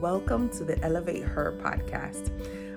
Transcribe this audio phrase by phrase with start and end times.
[0.00, 2.30] Welcome to the Elevate Her podcast,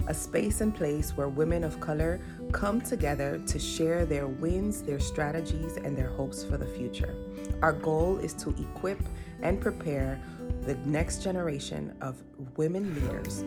[0.08, 2.20] a space and place where women of color
[2.51, 7.15] come together to share their wins, their strategies, and their hopes for the future.
[7.61, 8.99] Our goal is to equip
[9.43, 10.20] and prepare
[10.61, 12.20] the next generation of
[12.57, 13.43] women leaders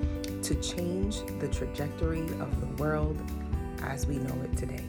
[0.46, 3.20] to change the trajectory of the world
[3.82, 4.84] as we know it today.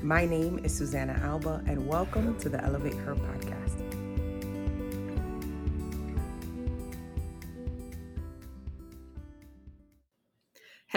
[0.00, 3.57] My name is Susana Alba, and welcome to the Elevate Her podcast.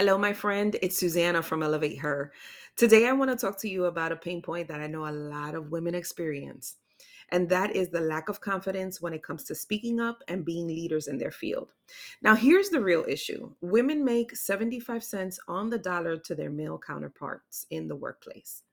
[0.02, 0.76] Hello, my friend.
[0.82, 2.32] It's Susana from Elevate Her.
[2.74, 5.12] Today, I want to talk to you about a pain point that I know a
[5.12, 6.74] lot of women experience,
[7.28, 10.66] and that is the lack of confidence when it comes to speaking up and being
[10.66, 11.70] leaders in their field.
[12.20, 16.80] Now, here's the real issue women make 75 cents on the dollar to their male
[16.84, 18.64] counterparts in the workplace.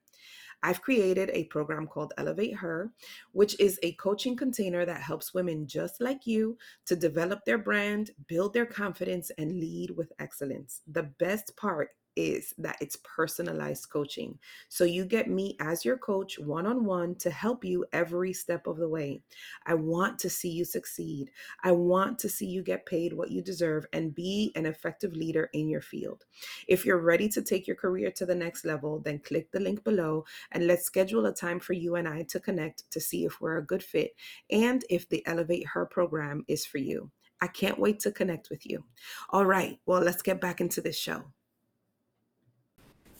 [0.61, 2.91] I've created a program called Elevate Her,
[3.31, 8.11] which is a coaching container that helps women just like you to develop their brand,
[8.27, 10.81] build their confidence, and lead with excellence.
[10.91, 14.37] The best part is that it's personalized coaching.
[14.67, 18.67] So you get me as your coach one on one to help you every step
[18.67, 19.21] of the way.
[19.65, 21.31] I want to see you succeed.
[21.63, 25.49] I want to see you get paid what you deserve and be an effective leader
[25.53, 26.25] in your field.
[26.67, 29.85] If you're ready to take your career to the next level, then click the link
[29.85, 33.39] below and let's schedule a time for you and I to connect to see if
[33.39, 34.11] we're a good fit
[34.51, 37.11] and if the Elevate Her program is for you.
[37.41, 38.83] I can't wait to connect with you.
[39.29, 41.23] All right, well, let's get back into this show.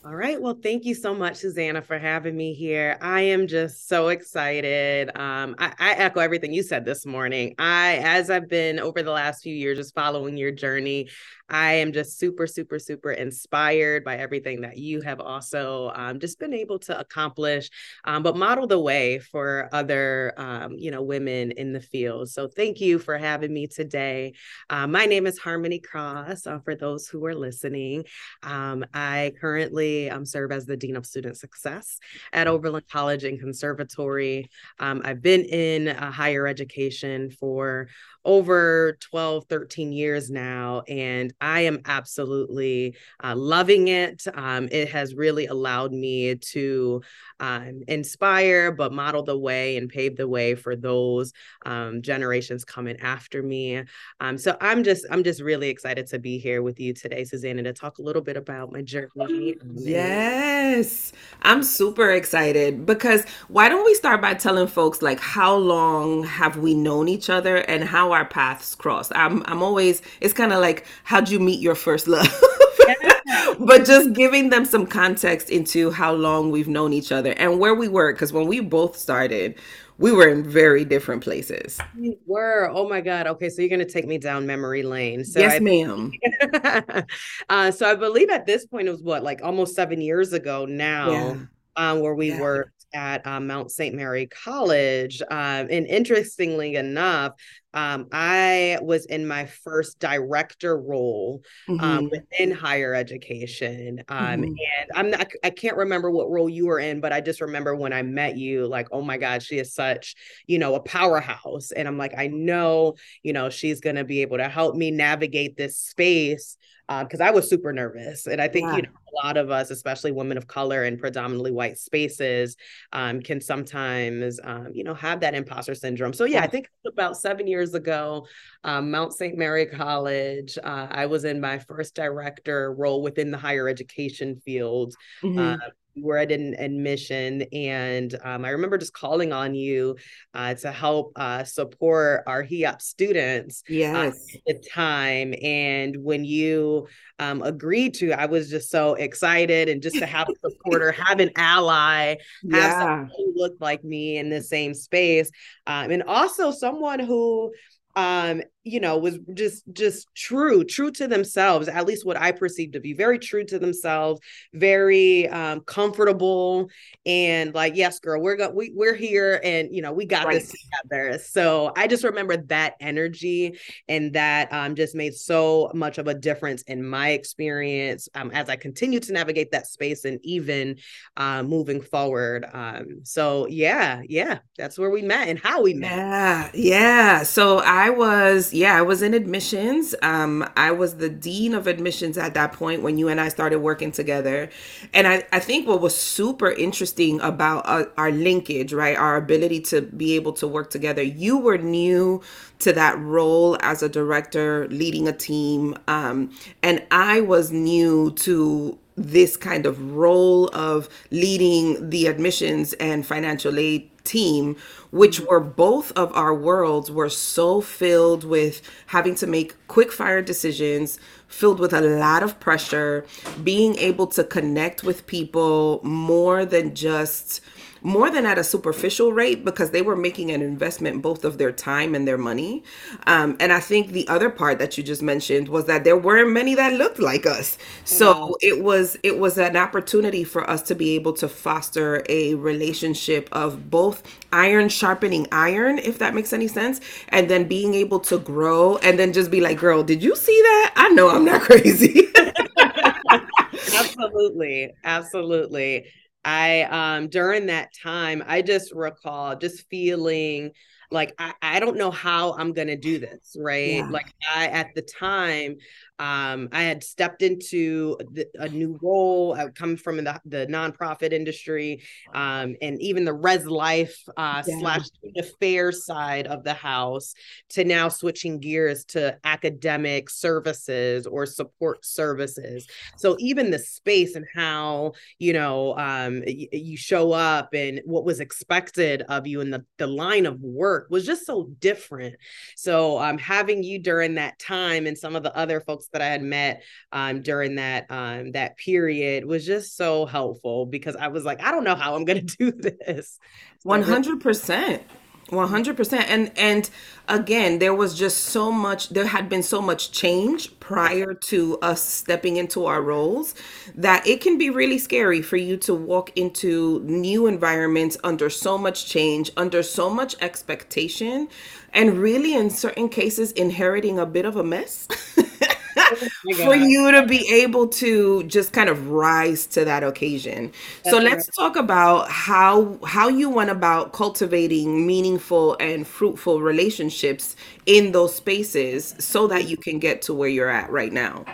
[0.05, 0.42] All right.
[0.42, 2.97] Well, thank you so much, Susana, for having me here.
[3.02, 5.09] I am just so excited.
[5.09, 7.53] Um, I, I, echo everything you said this morning.
[7.59, 11.09] I, as I've been over the last few years, just following your journey,
[11.50, 16.39] I am just super, super, super inspired by everything that you have also um, just
[16.39, 17.69] been able to accomplish,
[18.06, 22.30] um, but model the way for other, um, you know, women in the field.
[22.30, 24.34] So thank you for having me today.
[24.69, 26.47] Uh, my name is Harmony Cross.
[26.47, 28.06] Uh, for those who are listening,
[28.44, 31.99] um, I currently um, serve as the Dean of Student Success
[32.33, 34.50] at Oberlin College and Conservatory.
[34.79, 37.88] Um, I've been in higher education for
[38.25, 40.83] over 12, 13 years now.
[40.88, 44.25] And I am absolutely uh, loving it.
[44.33, 47.01] Um, it has really allowed me to
[47.39, 51.31] um, inspire, but model the way and pave the way for those
[51.66, 53.83] um, generations coming after me.
[54.19, 57.63] Um, so I'm just, I'm just really excited to be here with you today, Susana,
[57.63, 59.55] to talk a little bit about my journey.
[59.81, 66.23] Yes, I'm super excited because why don't we start by telling folks like how long
[66.23, 69.13] have we known each other and how our paths crossed?
[69.16, 72.28] I'm, I'm always, it's kind of like, how'd you meet your first love?
[73.59, 77.73] but just giving them some context into how long we've known each other and where
[77.73, 78.11] we were.
[78.11, 79.56] Because when we both started,
[79.99, 81.77] we were in very different places.
[81.97, 82.71] We were.
[82.73, 83.27] Oh my God.
[83.27, 83.49] Okay.
[83.49, 85.25] So you're going to take me down memory lane.
[85.25, 86.11] So yes, I, ma'am.
[87.49, 90.65] uh, so I believe at this point it was what, like almost seven years ago
[90.65, 91.35] now, yeah.
[91.75, 92.39] um, where we yeah.
[92.39, 93.93] were at uh, Mount St.
[93.93, 95.21] Mary College.
[95.21, 97.33] Um, and interestingly enough,
[97.74, 101.85] um, I was in my first director role um, mm-hmm.
[101.85, 104.03] um, within higher education.
[104.07, 104.44] Um, mm-hmm.
[104.44, 107.75] And I'm not, I can't remember what role you were in, but I just remember
[107.75, 110.16] when I met you, like, oh my God, she is such,
[110.47, 111.72] you know, a powerhouse.
[111.72, 114.91] And I'm like, I know, you know, she's going to be able to help me
[114.91, 118.25] navigate this space because uh, I was super nervous.
[118.25, 118.75] And I think, yeah.
[118.78, 122.56] you know, a lot of us, especially women of color in predominantly white spaces,
[122.94, 126.13] um, can sometimes, um, you know, have that imposter syndrome.
[126.13, 128.28] So, yeah, I think about seven years ago,
[128.64, 129.38] um, Mount St.
[129.38, 134.96] Mary College, uh, I was in my first director role within the higher education field.
[135.24, 135.40] Mm-hmm.
[135.40, 135.58] Uh,
[135.97, 137.44] I did an admission.
[137.53, 139.97] And um, I remember just calling on you
[140.33, 144.16] uh, to help uh, support our HEOP students uh, yes.
[144.16, 145.33] Uh, at the time.
[145.41, 146.88] And when you
[147.19, 149.69] um, agreed to, I was just so excited.
[149.69, 152.79] And just to have a supporter, have an ally, have yeah.
[152.79, 155.31] someone who looked like me in the same space.
[155.67, 157.51] Um, and also someone who
[157.95, 162.73] um you know was just just true true to themselves at least what i perceived
[162.73, 164.20] to be very true to themselves
[164.53, 166.70] very um comfortable.
[167.05, 170.35] And like yes girl we're go- we, we're here and you know we got right.
[170.40, 170.53] this
[170.84, 171.20] together.
[171.20, 173.58] So i just remember that energy
[173.88, 178.49] and that um just made so much of a difference in my experience um as
[178.49, 180.78] i continue to navigate that space and even
[181.17, 182.46] uh, moving forward.
[182.52, 185.96] Um so yeah yeah that's where we met and how we met.
[185.96, 187.23] Yeah yeah.
[187.23, 189.96] So i was Yeah, I was in admissions.
[190.02, 193.59] Um, I was the dean of admissions at that point when you and I started
[193.59, 194.50] working together.
[194.94, 199.61] And I, I think what was super interesting about our, our linkage, right, our ability
[199.72, 202.22] to be able to work together, you were new
[202.59, 205.78] to that role as a director, leading a team.
[205.88, 213.05] Um, and I was new to this kind of role of leading the admissions and
[213.05, 214.55] financial aid team
[214.91, 215.29] which mm-hmm.
[215.29, 220.99] were both of our worlds were so filled with having to make quick fire decisions
[221.28, 223.05] filled with a lot of pressure
[223.43, 227.41] being able to connect with people more than just
[227.81, 231.52] more than at a superficial rate because they were making an investment both of their
[231.52, 232.64] time and their money.
[233.08, 236.31] Um, and I think the other part that you just mentioned was that there weren't
[236.31, 237.58] many that looked like us.
[237.85, 242.35] So it was it was an opportunity for us to be able to foster a
[242.35, 247.99] relationship of both iron sharpening iron, if that makes any sense, and then being able
[248.02, 250.73] to grow and then just be like, girl, did you see that?
[250.76, 252.08] I know I'm not crazy.
[253.73, 254.72] absolutely.
[254.84, 255.85] Absolutely.
[256.24, 260.51] I um during that time, I just recall just feeling
[260.91, 263.77] like I, I don't know how I'm gonna do this, right?
[263.77, 263.89] Yeah.
[263.89, 265.57] Like I at the time,
[266.00, 269.34] um, I had stepped into the, a new role.
[269.34, 271.81] I come from the, the nonprofit industry,
[272.13, 274.60] um, and even the res life uh, yeah.
[274.60, 274.86] slash
[275.17, 277.13] affairs side of the house,
[277.50, 282.65] to now switching gears to academic services or support services.
[282.98, 288.05] So even the space and how you know um, y- you show up and what
[288.05, 292.15] was expected of you and the the line of work was just so different.
[292.55, 296.08] So um, having you during that time and some of the other folks that I
[296.08, 301.25] had met um, during that um, that period was just so helpful because I was
[301.25, 303.20] like, I don't know how I'm going to do this.
[303.63, 304.84] One hundred percent.
[305.32, 306.70] 100% and and
[307.08, 311.84] again there was just so much there had been so much change prior to us
[311.84, 313.36] stepping into our roles
[313.75, 318.58] that it can be really scary for you to walk into new environments under so
[318.58, 321.27] much change under so much expectation
[321.74, 324.88] and really in certain cases inheriting a bit of a mess
[325.79, 330.51] Oh for you to be able to just kind of rise to that occasion.
[330.84, 331.36] That's so let's right.
[331.36, 338.96] talk about how how you went about cultivating meaningful and fruitful relationships in those spaces
[339.00, 341.25] so that you can get to where you're at right now.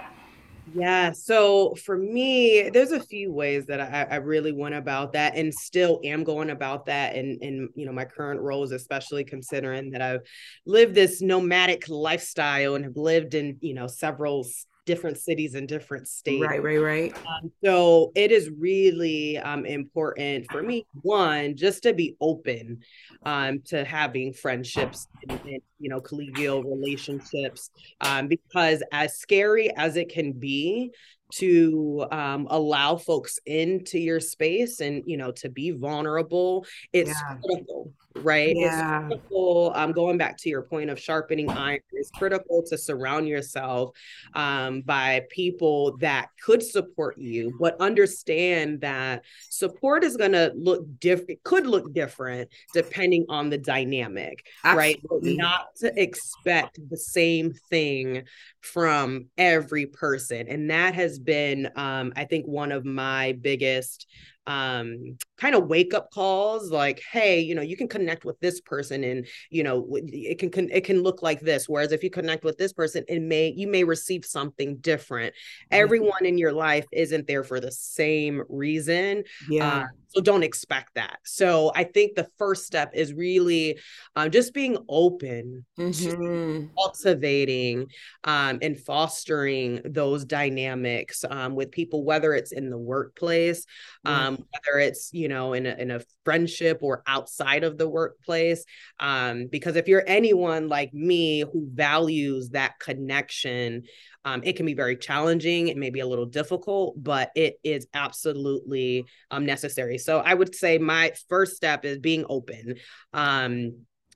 [0.73, 1.11] Yeah.
[1.11, 5.53] So for me, there's a few ways that I, I, really went about that and
[5.53, 10.01] still am going about that in, in, you know, my current roles, especially considering that
[10.01, 10.21] I've
[10.65, 14.47] lived this nomadic lifestyle and have lived in, you know, several
[14.85, 16.45] different cities and different states.
[16.45, 17.17] Right, right, right.
[17.27, 22.79] Um, so it is really um, important for me, one, just to be open
[23.23, 27.69] um, to having friendships and, and, you know, collegial relationships,
[28.01, 30.91] um, because as scary as it can be,
[31.33, 37.35] to um, allow folks into your space and you know to be vulnerable it's yeah.
[37.43, 37.91] critical
[38.25, 38.99] right yeah.
[39.01, 43.27] it's critical um, going back to your point of sharpening iron it's critical to surround
[43.27, 43.95] yourself
[44.33, 50.83] um, by people that could support you but understand that support is going to look
[50.99, 55.29] different could look different depending on the dynamic Absolutely.
[55.29, 58.23] right not to expect the same thing
[58.61, 64.07] from every person and that has been um, i think one of my biggest
[64.47, 68.61] um kind of wake up calls like hey you know you can connect with this
[68.61, 71.67] person and you know it can it can look like this.
[71.67, 75.33] Whereas if you connect with this person it may you may receive something different.
[75.35, 75.83] Mm-hmm.
[75.83, 79.79] everyone in your life isn't there for the same reason yeah.
[79.79, 79.85] uh,
[80.15, 83.77] so don't expect that so i think the first step is really
[84.15, 86.11] um, just being open mm-hmm.
[86.11, 87.87] to cultivating
[88.23, 93.65] um, and fostering those dynamics um, with people whether it's in the workplace
[94.05, 98.65] um, whether it's you know in a, in a friendship or outside of the workplace
[98.99, 103.83] um, because if you're anyone like me who values that connection
[104.25, 107.87] um, it can be very challenging it may be a little difficult but it is
[107.93, 112.75] absolutely um, necessary so i would say my first step is being open
[113.13, 113.73] um,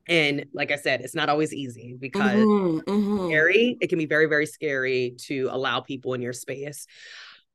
[0.07, 3.27] and like I said, it's not always easy because mm-hmm, mm-hmm.
[3.27, 3.77] scary.
[3.79, 6.87] It can be very, very scary to allow people in your space.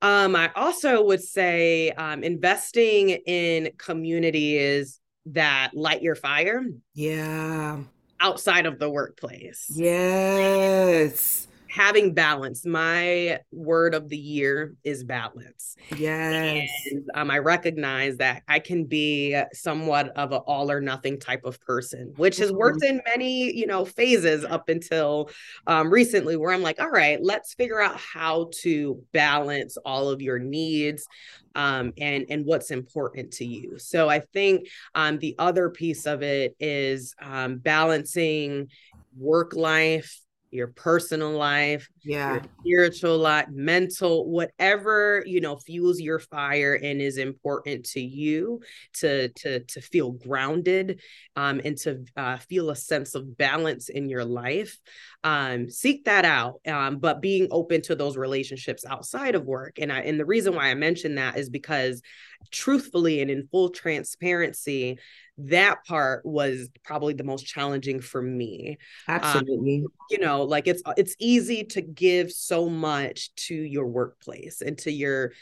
[0.01, 6.63] Um, I also would say um, investing in communities that light your fire.
[6.95, 7.81] Yeah.
[8.21, 9.67] Outside of the workplace.
[9.75, 11.44] Yes.
[11.75, 12.65] Having balance.
[12.65, 15.75] My word of the year is balance.
[15.97, 16.71] Yes.
[16.93, 21.45] And um, I recognize that I can be somewhat of an all or nothing type
[21.45, 22.99] of person, which has worked mm-hmm.
[22.99, 25.31] in many, you know, phases up until
[25.67, 30.23] um, recently, where I'm like, all right, let's figure out how to balance all of
[30.23, 31.09] your needs
[31.57, 33.81] um, and and what's important to you.
[33.81, 38.69] So I think um, the other piece of it is um, balancing
[39.17, 40.21] work life
[40.55, 47.01] your personal life, yeah, your spiritual life, mental, whatever, you know, fuels your fire and
[47.01, 48.61] is important to you
[48.95, 51.01] to to to feel grounded
[51.37, 54.79] um and to uh, feel a sense of balance in your life.
[55.25, 56.61] Um seek that out.
[56.67, 59.79] Um but being open to those relationships outside of work.
[59.79, 62.01] And I and the reason why I mention that is because
[62.51, 64.99] truthfully and in full transparency,
[65.39, 68.79] that part was probably the most challenging for me.
[69.09, 69.83] Um, absolutely.
[69.85, 74.79] um, you know like it's it's easy to give so much to your workplace and
[74.79, 75.33] to your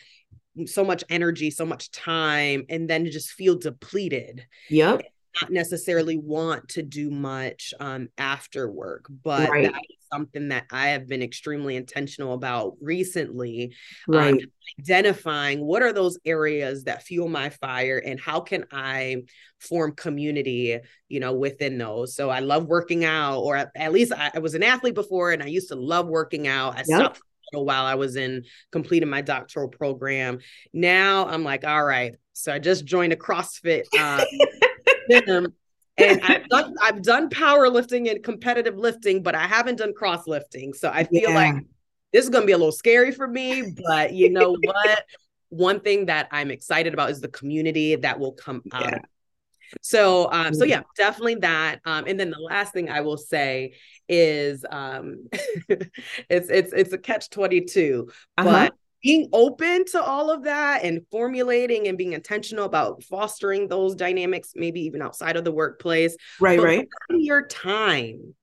[0.66, 4.46] so much energy so much time and then just feel depleted.
[4.70, 5.02] Yep
[5.40, 9.72] not necessarily want to do much um, after work, but right.
[9.72, 13.74] that is something that I have been extremely intentional about recently.
[14.08, 14.34] Um, right.
[14.34, 14.40] Um,
[14.80, 19.24] identifying what are those areas that fuel my fire and how can I
[19.60, 22.14] form community, you know, within those.
[22.14, 25.42] So I love working out, or at least I, I was an athlete before and
[25.42, 26.74] I used to love working out.
[26.74, 26.86] I yep.
[26.86, 27.20] stopped
[27.52, 30.38] while I was in completing my doctoral program.
[30.72, 32.16] Now I'm like, all right.
[32.32, 34.26] So I just joined a CrossFit um,
[35.10, 35.52] and
[36.22, 40.72] I've done I've done powerlifting and competitive lifting, but I haven't done cross lifting.
[40.72, 41.34] So I feel yeah.
[41.34, 41.54] like
[42.12, 45.04] this is gonna be a little scary for me, but you know what?
[45.50, 48.84] One thing that I'm excited about is the community that will come out.
[48.84, 48.98] Yeah.
[49.80, 51.80] So um, so yeah, definitely that.
[51.84, 53.74] Um, and then the last thing I will say
[54.08, 55.28] is um
[55.68, 58.50] it's it's it's a catch 22, uh-huh.
[58.50, 63.94] but being open to all of that and formulating and being intentional about fostering those
[63.94, 66.16] dynamics, maybe even outside of the workplace.
[66.40, 66.88] Right, right.
[67.10, 68.34] Your time,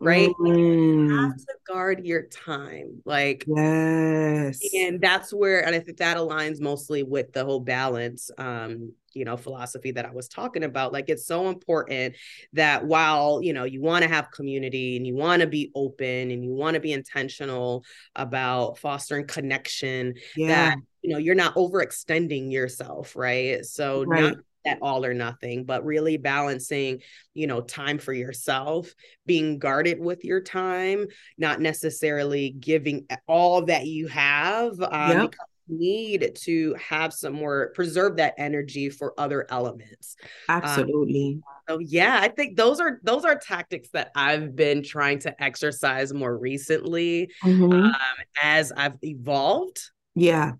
[0.00, 0.30] right?
[0.40, 1.08] Mm.
[1.08, 3.02] You have to guard your time.
[3.04, 4.60] Like, yes.
[4.74, 9.24] And that's where, and I think that aligns mostly with the whole balance um, you
[9.24, 12.14] know philosophy that i was talking about like it's so important
[12.52, 16.30] that while you know you want to have community and you want to be open
[16.30, 20.46] and you want to be intentional about fostering connection yeah.
[20.46, 24.22] that you know you're not overextending yourself right so right.
[24.22, 24.34] not
[24.68, 27.00] that all or nothing but really balancing
[27.34, 28.94] you know time for yourself
[29.26, 31.06] being guarded with your time
[31.36, 35.34] not necessarily giving all that you have um, yep.
[35.68, 40.16] need to have some more preserve that energy for other elements.
[40.48, 41.40] Um, absolutely.
[41.46, 45.42] um, so yeah i think those are those are tactics that i've been trying to
[45.42, 47.72] exercise more recently mm-hmm.
[47.72, 47.94] um,
[48.42, 49.80] as i've evolved.
[50.14, 50.52] Yeah.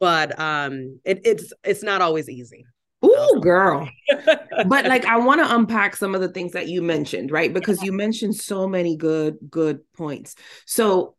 [0.00, 2.64] But um it, it's it's not always easy
[3.34, 3.88] Ooh, girl.
[4.66, 7.52] but like I want to unpack some of the things that you mentioned, right?
[7.52, 10.34] Because you mentioned so many good good points.
[10.66, 11.16] So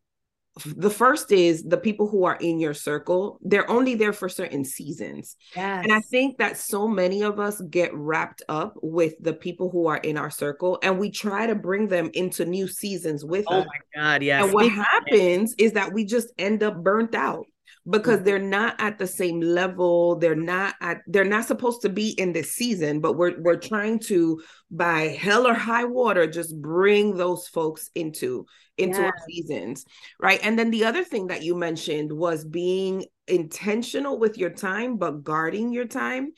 [0.64, 4.64] the first is the people who are in your circle they're only there for certain
[4.64, 5.82] seasons yes.
[5.82, 9.88] and i think that so many of us get wrapped up with the people who
[9.88, 13.60] are in our circle and we try to bring them into new seasons with oh
[13.60, 13.66] us.
[13.66, 17.46] my god yes and what happens is that we just end up burnt out
[17.88, 18.24] because mm-hmm.
[18.24, 22.32] they're not at the same level they're not at they're not supposed to be in
[22.32, 24.40] this season but we're we're trying to
[24.76, 28.44] by hell or high water just bring those folks into
[28.76, 29.84] into our seasons
[30.18, 34.96] right and then the other thing that you mentioned was being intentional with your time
[34.96, 36.32] but guarding your time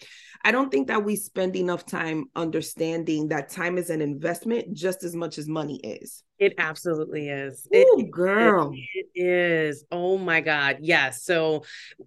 [0.44, 5.02] i don't think that we spend enough time understanding that time is an investment just
[5.02, 7.66] as much as money is it absolutely is.
[7.74, 8.72] Oh, girl.
[8.74, 9.84] It, it is.
[9.90, 10.78] Oh my God.
[10.80, 11.24] Yes.
[11.24, 11.64] So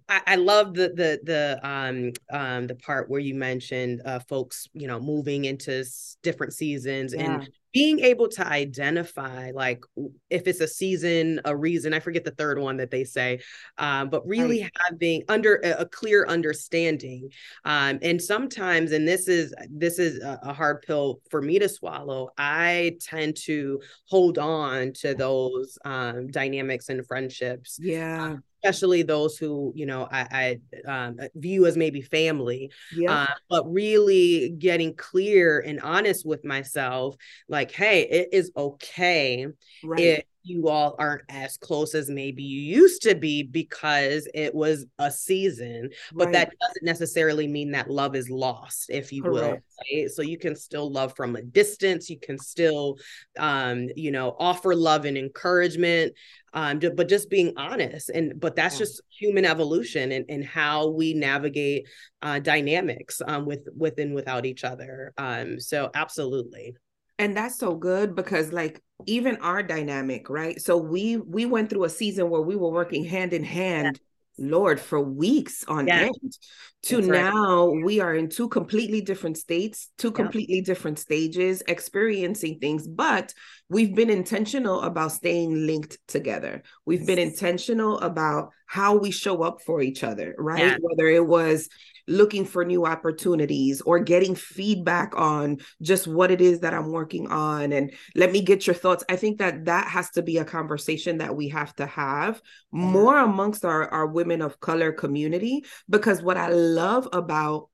[0.08, 4.68] I, I, love the the the um um the part where you mentioned uh folks,
[4.72, 5.84] you know, moving into
[6.22, 7.34] different seasons yeah.
[7.34, 9.82] and being able to identify like
[10.28, 13.38] if it's a season a reason i forget the third one that they say
[13.78, 14.72] um, but really right.
[14.90, 17.30] having under a, a, clear understanding
[17.64, 21.68] um, and sometimes and this is this is a, a, hard pill for me to
[21.68, 29.02] swallow i tend to hold on to those um, dynamics and friendships yeah um, especially
[29.02, 32.70] those who you know I, I um, view as maybe family.
[32.94, 33.12] Yeah.
[33.12, 37.16] Uh, but really getting clear and honest with myself,
[37.48, 39.46] like hey, it is okay
[39.84, 40.00] right.
[40.00, 44.86] if you all aren't as close as maybe you used to be because it was
[44.98, 46.32] a season but right.
[46.32, 49.34] that doesn't necessarily mean that love is lost if you Correct.
[49.34, 49.58] will
[49.94, 50.10] right?
[50.10, 52.96] so you can still love from a distance you can still
[53.38, 56.12] um you know offer love and encouragement
[56.54, 58.80] um but just being honest and but that's yeah.
[58.80, 61.86] just human evolution and, and how we navigate
[62.22, 66.74] uh dynamics um with within without each other um so absolutely
[67.20, 71.84] and that's so good because like even our dynamic right so we we went through
[71.84, 74.00] a season where we were working hand in hand
[74.40, 76.06] Lord, for weeks on yeah.
[76.06, 76.38] end.
[76.84, 77.84] To That's now, right.
[77.84, 83.34] we are in two completely different states, two completely different stages, experiencing things, but
[83.70, 86.62] we've been intentional about staying linked together.
[86.84, 90.58] We've been intentional about how we show up for each other, right?
[90.58, 90.76] Yeah.
[90.80, 91.68] Whether it was
[92.08, 97.28] looking for new opportunities or getting feedback on just what it is that I'm working
[97.28, 99.04] on and let me get your thoughts.
[99.08, 103.16] I think that that has to be a conversation that we have to have more
[103.16, 107.68] amongst our, our women of color community because what I love about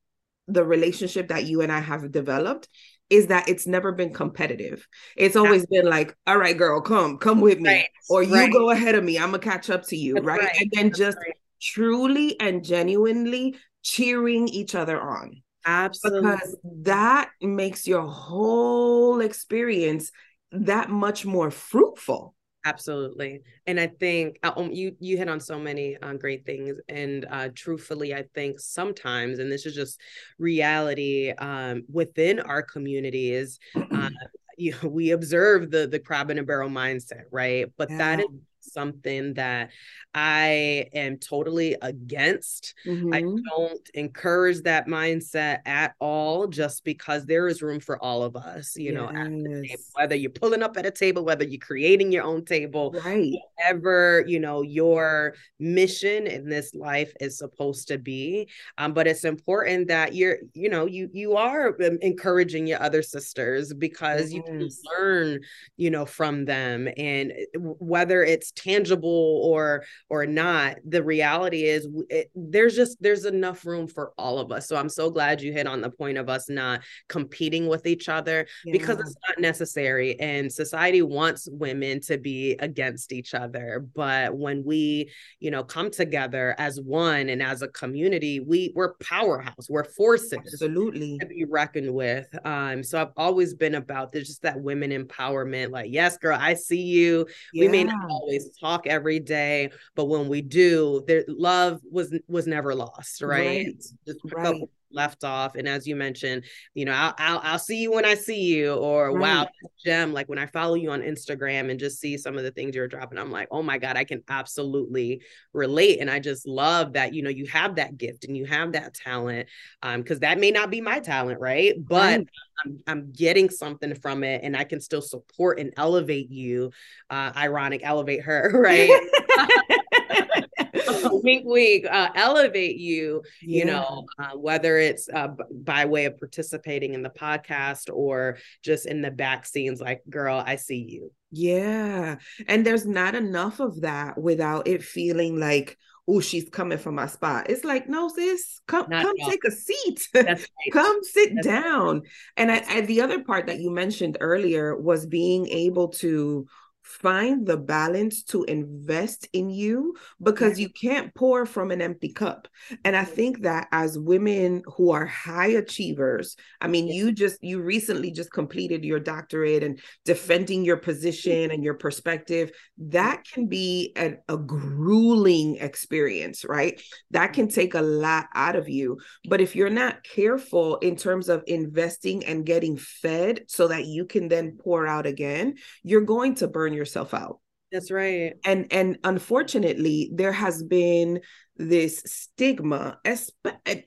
[0.49, 2.69] the relationship that you and I have developed
[3.09, 4.87] is that it's never been competitive.
[5.17, 7.71] It's always been like, all right, girl, come, come with me.
[7.71, 7.89] Right.
[8.09, 8.53] Or you right.
[8.53, 9.19] go ahead of me.
[9.19, 10.17] I'm gonna catch up to you.
[10.17, 10.41] Right?
[10.41, 10.57] right?
[10.61, 11.19] And then That's just
[11.61, 15.43] truly and genuinely cheering each other on.
[15.65, 16.31] Absolutely.
[16.31, 20.13] Because that makes your whole experience
[20.53, 22.36] that much more fruitful.
[22.67, 26.77] Absolutely, and I think uh, um, you you hit on so many uh, great things,
[26.89, 30.01] and uh, truthfully, I think sometimes, and this is just
[30.37, 34.11] reality um, within our communities, uh,
[34.59, 37.73] you we observe the the crab in a barrel mindset, right?
[37.77, 37.99] But yeah.
[37.99, 38.27] that is
[38.73, 39.71] something that
[40.15, 42.75] I am totally against.
[42.87, 43.13] Mm-hmm.
[43.13, 48.37] I don't encourage that mindset at all, just because there is room for all of
[48.37, 48.95] us, you yes.
[48.95, 52.95] know, table, whether you're pulling up at a table, whether you're creating your own table,
[53.05, 53.33] right?
[53.57, 58.49] Whatever, you know, your mission in this life is supposed to be.
[58.79, 63.03] Um, but it's important that you're, you know, you you are um, encouraging your other
[63.03, 64.33] sisters because yes.
[64.33, 64.69] you can
[64.99, 65.41] learn,
[65.77, 66.89] you know, from them.
[66.97, 73.25] And uh, whether it's tangible or or not the reality is it, there's just there's
[73.25, 74.69] enough room for all of us.
[74.69, 78.09] So i'm so glad you hit on the point of us not competing with each
[78.09, 78.73] other yeah.
[78.73, 83.87] because it's not necessary and society wants women to be against each other.
[83.95, 85.11] But when we
[85.41, 89.69] you know come together as one and as a community we we're powerhouse.
[89.69, 91.19] We're forces absolutely.
[91.19, 92.27] to be reckoned with.
[92.45, 96.55] Um so i've always been about there's just that women empowerment like yes girl i
[96.55, 97.27] see you.
[97.53, 97.63] Yeah.
[97.63, 102.47] we may not always talk every day, but when we do, there love was was
[102.47, 103.67] never lost, right?
[103.67, 103.67] right.
[104.07, 105.55] Just right left off.
[105.55, 106.45] And as you mentioned,
[106.75, 109.21] you know, I'll I'll, I'll see you when I see you, or right.
[109.21, 109.49] wow,
[109.85, 110.13] gem.
[110.13, 112.89] Like when I follow you on Instagram and just see some of the things you're
[112.89, 115.23] dropping, I'm like, oh my god, I can absolutely
[115.53, 116.01] relate.
[116.01, 118.95] And I just love that you know you have that gift and you have that
[118.95, 119.49] talent,
[119.83, 121.75] um, because that may not be my talent, right?
[121.79, 122.29] But right.
[122.65, 126.71] I'm, I'm getting something from it, and I can still support and elevate you.
[127.11, 128.91] Uh, ironic, elevate her, right?
[131.23, 133.59] wink, wink, uh, elevate you, yeah.
[133.59, 138.39] you know, uh, whether it's uh, b- by way of participating in the podcast or
[138.63, 141.13] just in the back scenes, like, girl, I see you.
[141.31, 142.17] Yeah.
[142.49, 145.77] And there's not enough of that without it feeling like,
[146.09, 147.51] oh, she's coming from my spot.
[147.51, 150.09] It's like, no, sis, come, Not come take a seat.
[150.15, 150.47] Right.
[150.73, 152.01] come sit That's down.
[152.01, 152.09] Right.
[152.37, 156.47] And I, I, the other part that you mentioned earlier was being able to
[156.87, 162.47] find the balance to invest in you because you can't pour from an empty cup.
[162.85, 167.61] And i think that as women who are high achievers i mean you just you
[167.61, 171.51] recently just completed your doctorate and defending your position mm-hmm.
[171.51, 176.81] and your perspective that can be a, a grueling experience right?
[177.11, 177.55] That can mm-hmm.
[177.55, 178.99] take a lot out of you.
[179.29, 184.05] But if you're not careful in terms of investing and getting fed so that you
[184.05, 187.41] can then pour out again you're going to burn yourself out.
[187.73, 188.35] That's right.
[188.45, 191.21] And and unfortunately there has been
[191.57, 192.99] this stigma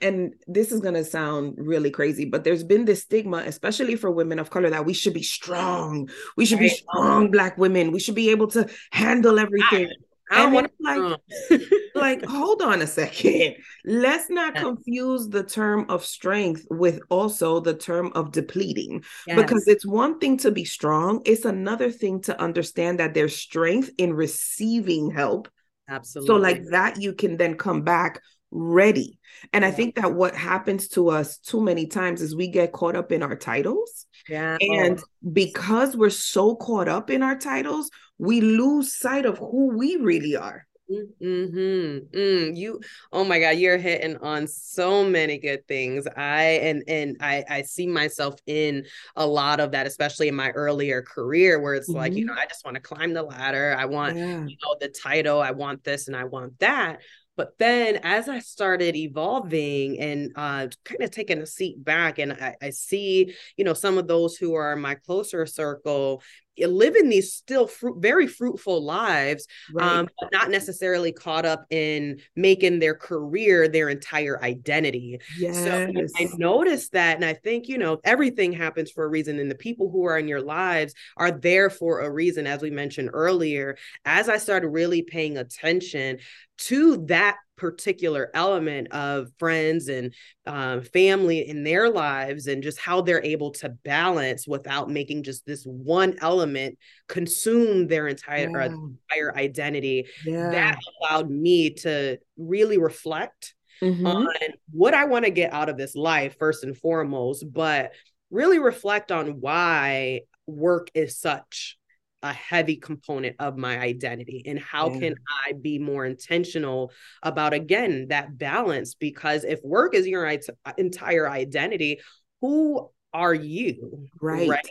[0.01, 4.09] and this is going to sound really crazy but there's been this stigma especially for
[4.09, 6.09] women of color that we should be strong.
[6.35, 6.69] We should right.
[6.69, 7.91] be strong black women.
[7.91, 9.89] We should be able to handle everything
[10.29, 11.19] I don't want like,
[11.95, 13.55] like, hold on a second.
[13.85, 14.63] Let's not yes.
[14.63, 19.03] confuse the term of strength with also the term of depleting.
[19.27, 19.37] Yes.
[19.37, 23.89] Because it's one thing to be strong, it's another thing to understand that there's strength
[23.97, 25.49] in receiving help.
[25.87, 26.27] Absolutely.
[26.27, 29.19] So, like that, you can then come back ready.
[29.53, 29.69] And yeah.
[29.69, 33.11] I think that what happens to us too many times is we get caught up
[33.11, 34.05] in our titles.
[34.27, 34.57] Yeah.
[34.59, 35.01] And
[35.33, 37.89] because we're so caught up in our titles,
[38.19, 40.67] we lose sight of who we really are.
[40.91, 42.17] Mm-hmm.
[42.17, 42.79] Mm, you,
[43.13, 46.07] oh my God, you're hitting on so many good things.
[46.17, 50.49] I and and I I see myself in a lot of that, especially in my
[50.49, 51.97] earlier career, where it's mm-hmm.
[51.97, 52.41] like you know mm-hmm.
[52.41, 53.75] I just want to climb the ladder.
[53.77, 54.45] I want yeah.
[54.45, 55.39] you know the title.
[55.41, 57.01] I want this and I want that.
[57.39, 62.33] But then as I started evolving and uh, kind of taking a seat back, and
[62.33, 66.21] I, I, see, you know, some of those who are in my closer circle
[66.67, 69.99] living these still fruit, very fruitful lives, right.
[69.99, 75.19] um, but not necessarily caught up in making their career their entire identity.
[75.37, 75.57] Yes.
[75.57, 79.49] So I noticed that, and I think you know everything happens for a reason, and
[79.49, 83.09] the people who are in your lives are there for a reason, as we mentioned
[83.13, 83.77] earlier.
[84.05, 86.19] As I started really paying attention
[86.59, 90.13] to that particular element of friends and
[90.47, 95.45] um, family in their lives and just how they're able to balance without making just
[95.45, 98.65] this one element consume their entire yeah.
[98.65, 100.49] entire identity yeah.
[100.49, 104.07] that allowed me to really reflect mm-hmm.
[104.07, 104.27] on
[104.71, 107.91] what i want to get out of this life first and foremost but
[108.31, 111.78] really reflect on why work is such
[112.21, 114.99] a heavy component of my identity and how yeah.
[114.99, 116.91] can i be more intentional
[117.23, 120.37] about again that balance because if work is your uh,
[120.77, 121.99] entire identity
[122.41, 124.65] who are you right, right?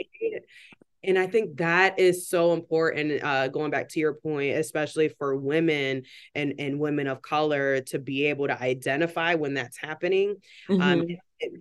[1.05, 5.37] And i think that is so important uh, going back to your point especially for
[5.37, 6.03] women
[6.35, 10.37] and and women of color to be able to identify when that's happening
[10.71, 11.01] um, mm-hmm.
[11.01, 11.07] um,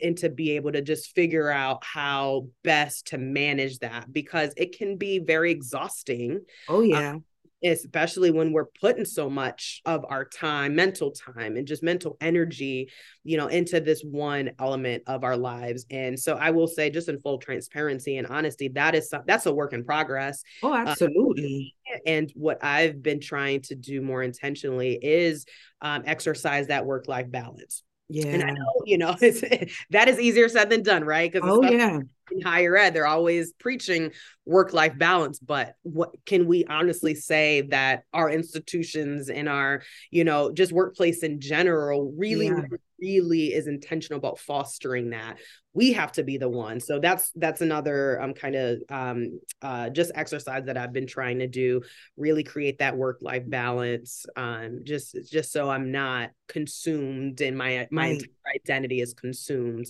[0.02, 4.78] and to be able to just figure out how best to manage that because it
[4.78, 6.42] can be very exhausting.
[6.68, 7.12] Oh, yeah.
[7.12, 7.24] Um,
[7.64, 12.90] especially when we're putting so much of our time mental time and just mental energy
[13.24, 15.86] you know into this one element of our lives.
[15.90, 19.54] And so i will say just in full transparency and honesty that is that's a
[19.54, 20.44] work in progress.
[20.64, 21.76] Oh uh, absolutely.
[21.94, 25.46] uh, and what i've been trying to do more intentionally is
[25.82, 27.84] um, exercise that work life balance.
[28.10, 28.28] Yeah.
[28.28, 29.42] And I know, you know, it's
[29.90, 31.32] that is easier said than done, right?
[31.32, 32.00] Because oh yeah,
[32.32, 34.12] in higher ed, they're always preaching
[34.46, 35.40] work-life balance.
[35.40, 41.24] But what can we honestly say that our institutions and our, you know, just workplace
[41.24, 42.62] in general really, yeah.
[43.00, 45.38] really is intentional about fostering that?
[45.74, 46.80] We have to be the one.
[46.80, 51.40] So that's that's another um kind of um uh just exercise that I've been trying
[51.40, 51.82] to do,
[52.16, 54.26] really create that work-life balance.
[54.36, 58.24] Um just just so I'm not consumed and my my right.
[58.56, 59.86] identity is consumed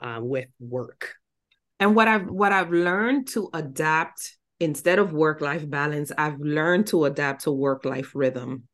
[0.00, 1.14] um, with work.
[1.80, 6.86] And what I've what I've learned to adapt instead of work life balance, I've learned
[6.88, 8.68] to adapt to work life rhythm,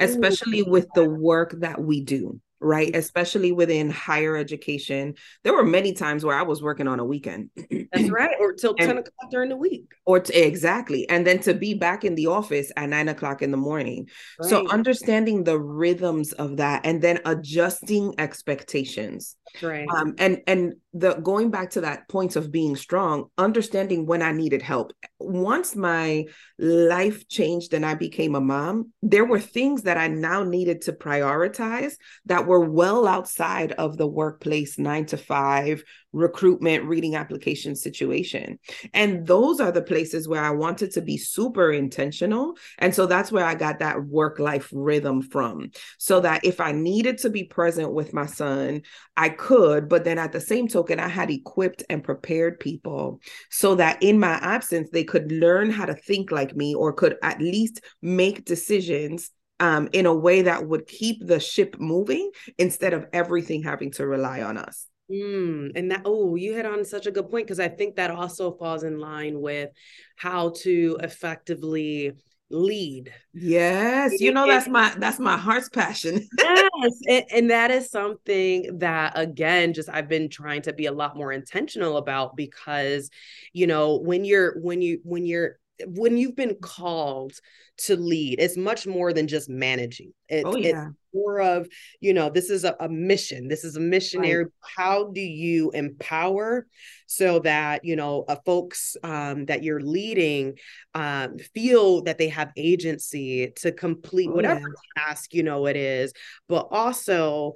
[0.00, 0.70] especially Ooh.
[0.70, 2.94] with the work that we do right?
[2.94, 5.14] Especially within higher education.
[5.44, 7.50] There were many times where I was working on a weekend.
[7.92, 8.34] That's right.
[8.40, 9.92] Or till and, 10 o'clock during the week.
[10.06, 11.08] Or to, exactly.
[11.08, 14.08] And then to be back in the office at nine o'clock in the morning.
[14.40, 14.48] Right.
[14.48, 19.36] So understanding the rhythms of that and then adjusting expectations.
[19.62, 19.86] Right.
[19.88, 24.32] Um, and and the going back to that point of being strong, understanding when I
[24.32, 24.92] needed help.
[25.18, 26.24] Once my
[26.58, 30.92] life changed and I became a mom, there were things that I now needed to
[30.92, 31.94] prioritize
[32.26, 35.82] that were well outside of the workplace nine to five
[36.16, 38.58] recruitment reading application situation.
[38.94, 42.54] And those are the places where I wanted to be super intentional.
[42.78, 45.70] And so that's where I got that work life rhythm from.
[45.98, 48.82] So that if I needed to be present with my son,
[49.14, 49.90] I could.
[49.90, 53.20] But then at the same token, I had equipped and prepared people
[53.50, 57.16] so that in my absence, they could learn how to think like me or could
[57.22, 62.92] at least make decisions um, in a way that would keep the ship moving instead
[62.92, 64.86] of everything having to rely on us.
[65.10, 68.10] Mm, and that oh, you hit on such a good point because I think that
[68.10, 69.70] also falls in line with
[70.16, 72.12] how to effectively
[72.50, 73.12] lead.
[73.32, 76.26] Yes, you know that's my that's my heart's passion.
[76.38, 80.92] yes, and, and that is something that again, just I've been trying to be a
[80.92, 83.10] lot more intentional about because,
[83.52, 87.34] you know, when you're when you when you're when you've been called
[87.76, 90.88] to lead it's much more than just managing it, oh, yeah.
[90.88, 91.66] it's more of
[92.00, 94.52] you know this is a, a mission this is a missionary right.
[94.76, 96.66] how do you empower
[97.06, 100.54] so that you know uh, folks um, that you're leading
[100.94, 105.02] um, feel that they have agency to complete oh, whatever yeah.
[105.04, 106.12] task you know it is
[106.48, 107.54] but also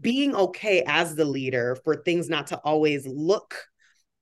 [0.00, 3.54] being okay as the leader for things not to always look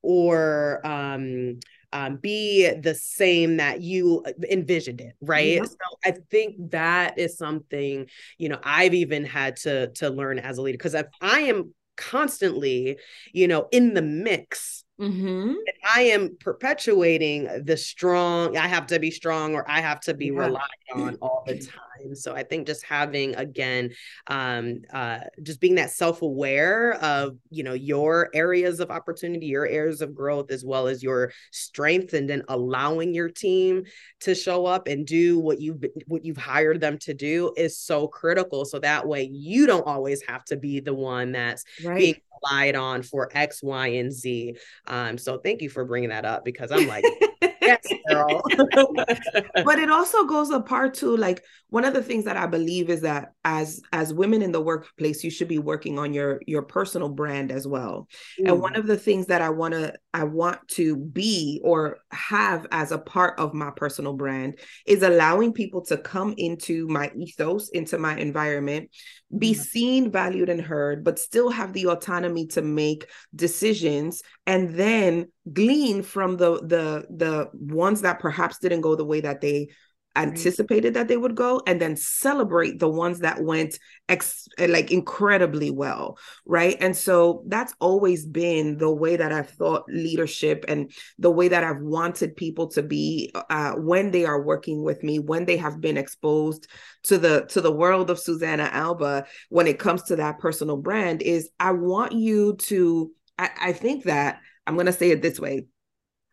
[0.03, 1.59] or um
[1.97, 5.65] um, be the same that you envisioned it right yeah.
[5.65, 8.07] so i think that is something
[8.37, 11.73] you know i've even had to to learn as a leader because if i am
[11.97, 12.99] constantly
[13.33, 15.53] you know in the mix Mm-hmm.
[15.95, 20.29] I am perpetuating the strong, I have to be strong or I have to be
[20.29, 20.39] yeah.
[20.39, 20.63] relied
[20.95, 21.81] on all the time.
[22.15, 23.93] So I think just having, again,
[24.29, 29.67] um, uh, just being that self aware of, you know, your areas of opportunity, your
[29.67, 33.85] areas of growth, as well as your strength, and then allowing your team
[34.21, 38.07] to show up and do what you've, what you've hired them to do is so
[38.07, 38.65] critical.
[38.65, 41.99] So that way you don't always have to be the one that's right.
[41.99, 44.57] being relied on for X, Y, and Z.
[44.87, 47.05] Um, so thank you for bringing that up because I'm like,
[47.67, 48.43] yes, girl.
[49.65, 53.01] but it also goes apart to like one of the things that I believe is
[53.01, 57.09] that as as women in the workplace, you should be working on your your personal
[57.09, 58.09] brand as well.
[58.41, 58.51] Mm.
[58.51, 62.67] And one of the things that I want to I want to be or have
[62.71, 67.69] as a part of my personal brand is allowing people to come into my ethos,
[67.71, 68.91] into my environment,
[69.37, 69.57] be mm.
[69.57, 76.03] seen, valued, and heard, but still have the autonomy to make decisions and then glean
[76.03, 79.69] from the the the ones that perhaps didn't go the way that they
[80.17, 85.71] anticipated that they would go and then celebrate the ones that went ex- like incredibly
[85.71, 86.77] well right?
[86.81, 91.65] And so that's always been the way that i've thought leadership and the way that
[91.65, 95.81] i've wanted people to be uh, when they are working with me when they have
[95.81, 96.69] been exposed
[97.05, 101.23] to the to the world of susana alba when it comes to that personal brand
[101.23, 105.41] is i want you to I, I think that i'm going to say it this
[105.41, 105.67] way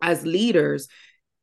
[0.01, 0.87] as leaders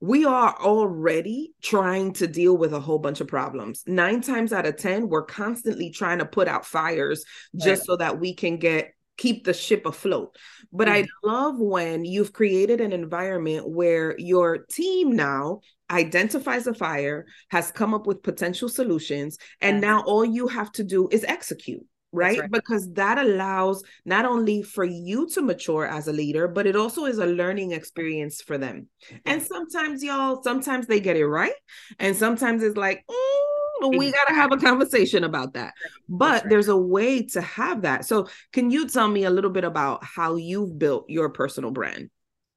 [0.01, 3.83] we are already trying to deal with a whole bunch of problems.
[3.87, 7.87] Nine times out of 10, we're constantly trying to put out fires just right.
[7.87, 10.35] so that we can get keep the ship afloat.
[10.73, 11.05] But mm-hmm.
[11.05, 15.61] I love when you've created an environment where your team now
[15.91, 20.85] identifies a fire, has come up with potential solutions, and now all you have to
[20.85, 22.41] do is execute right?
[22.41, 22.51] right?
[22.51, 27.05] Because that allows not only for you to mature as a leader, but it also
[27.05, 28.89] is a learning experience for them.
[29.25, 31.53] And sometimes, y'all, sometimes they get it right.
[31.99, 35.73] And sometimes it's like, mm, we got to have a conversation about that.
[36.09, 36.51] But right.
[36.51, 38.05] there's a way to have that.
[38.05, 42.11] So, can you tell me a little bit about how you've built your personal brand?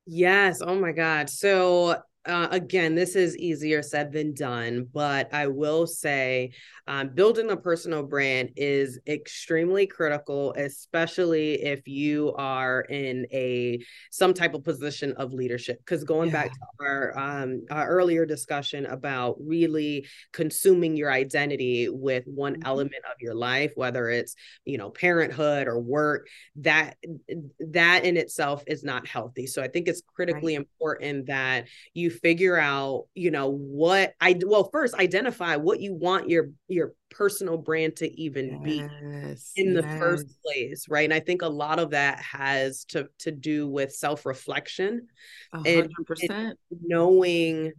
[0.05, 0.61] Yes.
[0.61, 1.29] Oh my God.
[1.29, 6.51] So, uh, again, this is easier said than done, but I will say
[6.87, 14.33] um, building a personal brand is extremely critical, especially if you are in a some
[14.33, 15.79] type of position of leadership.
[15.79, 16.43] Because going yeah.
[16.43, 22.67] back to our, um, our earlier discussion about really consuming your identity with one mm-hmm.
[22.67, 26.95] element of your life, whether it's you know parenthood or work, that
[27.59, 29.45] that in itself is not healthy.
[29.45, 30.65] So I think it's critically right.
[30.65, 36.29] important that you figure out, you know, what I well first identify what you want
[36.29, 41.03] your your personal brand to even yes, be in the first place, right?
[41.03, 45.07] And I think a lot of that has to to do with self-reflection
[45.53, 45.65] 100%.
[45.65, 47.73] And, and knowing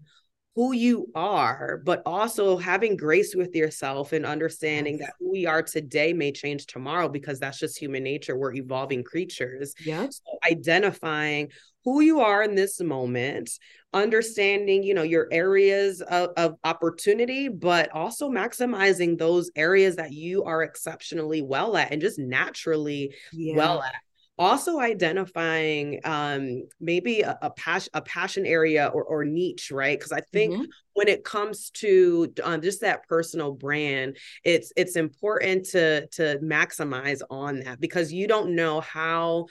[0.54, 5.08] who you are, but also having grace with yourself and understanding yes.
[5.08, 8.36] that who we are today may change tomorrow because that's just human nature.
[8.36, 9.74] We're evolving creatures.
[9.84, 10.08] Yeah.
[10.08, 11.50] So identifying
[11.84, 13.50] who you are in this moment,
[13.92, 20.44] understanding, you know, your areas of, of opportunity, but also maximizing those areas that you
[20.44, 23.56] are exceptionally well at and just naturally yeah.
[23.56, 23.94] well at
[24.38, 30.12] also identifying um, maybe a, a passion a passion area or, or niche right because
[30.12, 30.64] i think mm-hmm.
[30.94, 37.20] when it comes to um, just that personal brand it's it's important to to maximize
[37.30, 39.46] on that because you don't know how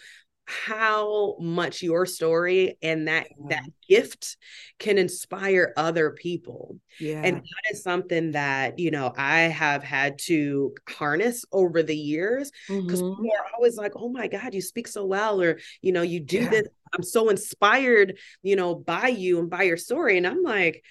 [0.45, 3.55] how much your story and that yeah.
[3.55, 4.35] that gift
[4.77, 10.19] can inspire other people yeah and that is something that you know i have had
[10.19, 13.21] to harness over the years because mm-hmm.
[13.21, 16.19] people are always like oh my god you speak so well or you know you
[16.19, 16.49] do yeah.
[16.49, 20.83] this i'm so inspired you know by you and by your story and i'm like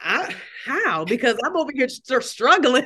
[0.00, 0.32] I,
[0.66, 1.04] how?
[1.04, 2.84] Because I'm over here struggling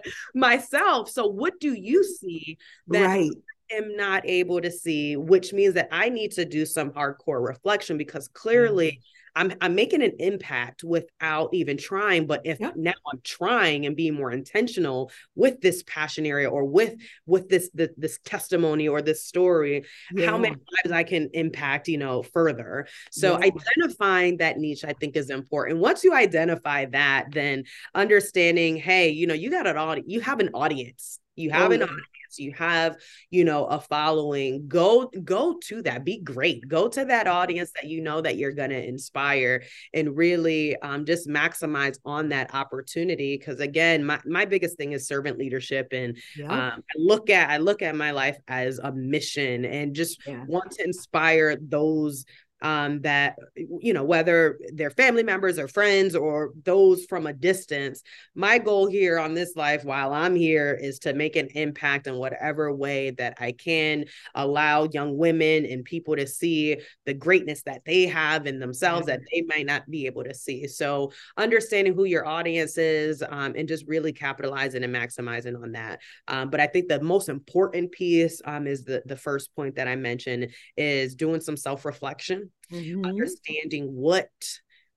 [0.34, 1.08] myself.
[1.08, 3.30] So, what do you see that right
[3.72, 7.96] am not able to see, which means that I need to do some hardcore reflection
[7.98, 9.00] because clearly mm-hmm.
[9.36, 12.26] I'm I'm making an impact without even trying.
[12.26, 12.76] But if yep.
[12.76, 16.94] now I'm trying and being more intentional with this passion area or with
[17.26, 20.26] with this this, this testimony or this story, yeah.
[20.26, 22.86] how many lives I can impact, you know, further.
[23.10, 23.46] So yeah.
[23.46, 25.78] identifying that niche, I think, is important.
[25.78, 30.40] Once you identify that, then understanding, hey, you know, you got an audience, you have
[30.40, 32.06] an audience You have an audience
[32.38, 32.96] you have
[33.30, 37.88] you know a following go go to that be great go to that audience that
[37.88, 39.62] you know that you're going to inspire
[39.94, 45.08] and really um, just maximize on that opportunity because again my, my biggest thing is
[45.08, 46.72] servant leadership and yeah.
[46.74, 50.44] um, i look at i look at my life as a mission and just yeah.
[50.46, 52.24] want to inspire those
[52.62, 58.02] um, that you know whether they're family members or friends or those from a distance
[58.34, 62.14] my goal here on this life while i'm here is to make an impact in
[62.16, 67.82] whatever way that i can allow young women and people to see the greatness that
[67.84, 70.66] they have in themselves that they might not be able to see.
[70.66, 76.00] So understanding who your audience is um, and just really capitalizing and maximizing on that.
[76.28, 79.88] Um, but i think the most important piece um, is the the first point that
[79.88, 83.04] i mentioned is doing some self-reflection mm-hmm.
[83.04, 84.30] understanding what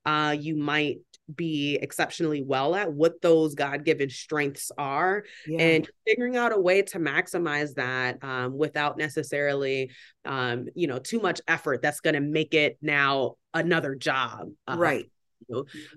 [0.06, 1.00] uh, you might
[1.34, 5.62] be exceptionally well at, what those God given strengths are, yeah.
[5.62, 9.92] and figuring out a way to maximize that um, without necessarily,
[10.26, 14.50] um, you know, too much effort that's going to make it now another job.
[14.68, 15.06] Uh, right.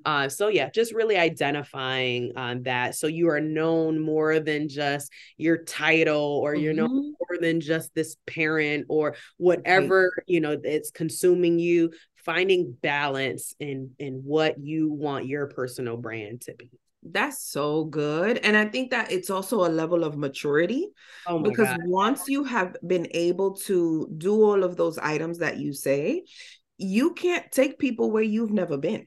[0.05, 2.95] Uh, so yeah, just really identifying um, that.
[2.95, 7.11] So you are known more than just your title, or you're known mm-hmm.
[7.29, 10.25] more than just this parent, or whatever right.
[10.27, 11.93] you know it's consuming you.
[12.25, 16.71] Finding balance in in what you want your personal brand to be.
[17.13, 18.39] That's so good.
[18.39, 20.89] And I think that it's also a level of maturity
[21.27, 21.81] oh because God.
[21.85, 26.25] once you have been able to do all of those items that you say,
[26.79, 29.07] you can't take people where you've never been.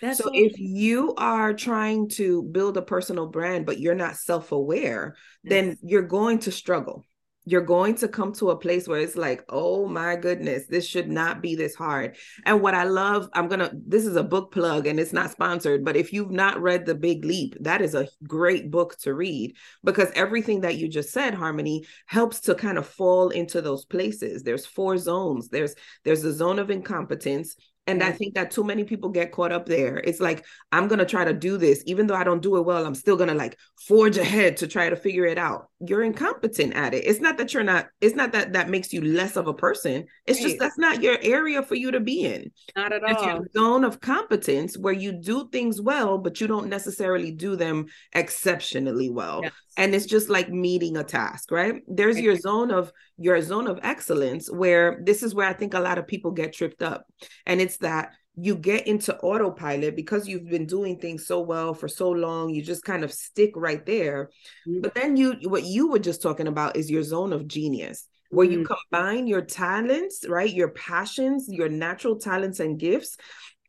[0.00, 4.52] That's so if you are trying to build a personal brand, but you're not self
[4.52, 5.50] aware, yes.
[5.50, 7.04] then you're going to struggle.
[7.44, 11.08] You're going to come to a place where it's like, oh my goodness, this should
[11.08, 12.18] not be this hard.
[12.44, 15.30] And what I love, I'm going to, this is a book plug and it's not
[15.30, 19.14] sponsored, but if you've not read The Big Leap, that is a great book to
[19.14, 23.86] read because everything that you just said, Harmony, helps to kind of fall into those
[23.86, 24.42] places.
[24.42, 25.48] There's four zones.
[25.48, 27.56] There's there's a zone of incompetence,
[27.88, 29.96] and I think that too many people get caught up there.
[29.96, 31.82] It's like, I'm going to try to do this.
[31.86, 34.66] Even though I don't do it well, I'm still going to like forge ahead to
[34.66, 35.70] try to figure it out.
[35.80, 37.04] You're incompetent at it.
[37.06, 40.04] It's not that you're not, it's not that that makes you less of a person.
[40.26, 40.48] It's right.
[40.48, 42.52] just that's not your area for you to be in.
[42.76, 43.28] Not at it's all.
[43.42, 47.56] It's your zone of competence where you do things well, but you don't necessarily do
[47.56, 49.40] them exceptionally well.
[49.42, 49.52] Yes.
[49.78, 51.82] And it's just like meeting a task, right?
[51.86, 52.24] There's right.
[52.24, 55.98] your zone of your zone of excellence where this is where I think a lot
[55.98, 57.06] of people get tripped up.
[57.46, 61.88] And it's that you get into autopilot because you've been doing things so well for
[61.88, 64.30] so long you just kind of stick right there
[64.66, 64.80] mm-hmm.
[64.80, 68.46] but then you what you were just talking about is your zone of genius where
[68.46, 68.60] mm-hmm.
[68.60, 73.16] you combine your talents right your passions your natural talents and gifts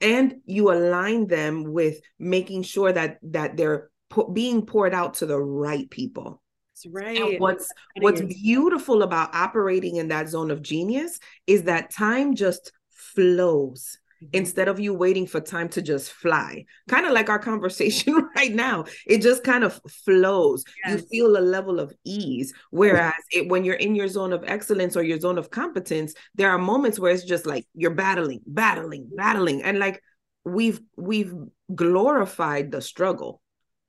[0.02, 3.90] and you align them with making sure that that they're
[4.34, 6.42] being poured out to the right people
[6.84, 7.18] that's right.
[7.18, 7.70] And what's
[8.00, 12.72] what's beautiful about operating in that zone of genius is that time just
[13.16, 14.30] flows mm-hmm.
[14.34, 16.66] instead of you waiting for time to just fly.
[16.88, 18.86] Kind of like our conversation right now.
[19.06, 20.64] It just kind of flows.
[20.86, 21.02] Yes.
[21.02, 22.54] You feel a level of ease.
[22.72, 26.52] Whereas it, when you're in your zone of excellence or your zone of competence, there
[26.52, 29.64] are moments where it's just like you're battling, battling, battling.
[29.64, 30.02] And like
[30.46, 31.34] we've we've
[31.74, 33.42] glorified the struggle.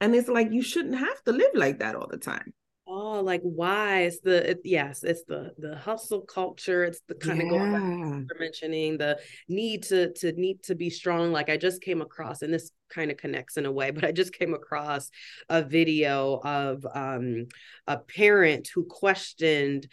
[0.02, 2.54] And it's like you shouldn't have to live like that all the time
[2.90, 7.38] oh like why it's the it, yes it's the the hustle culture it's the kind
[7.38, 7.44] yeah.
[7.44, 11.80] of going for mentioning the need to to need to be strong like i just
[11.80, 15.10] came across and this kind of connects in a way but i just came across
[15.48, 17.46] a video of um
[17.86, 19.86] a parent who questioned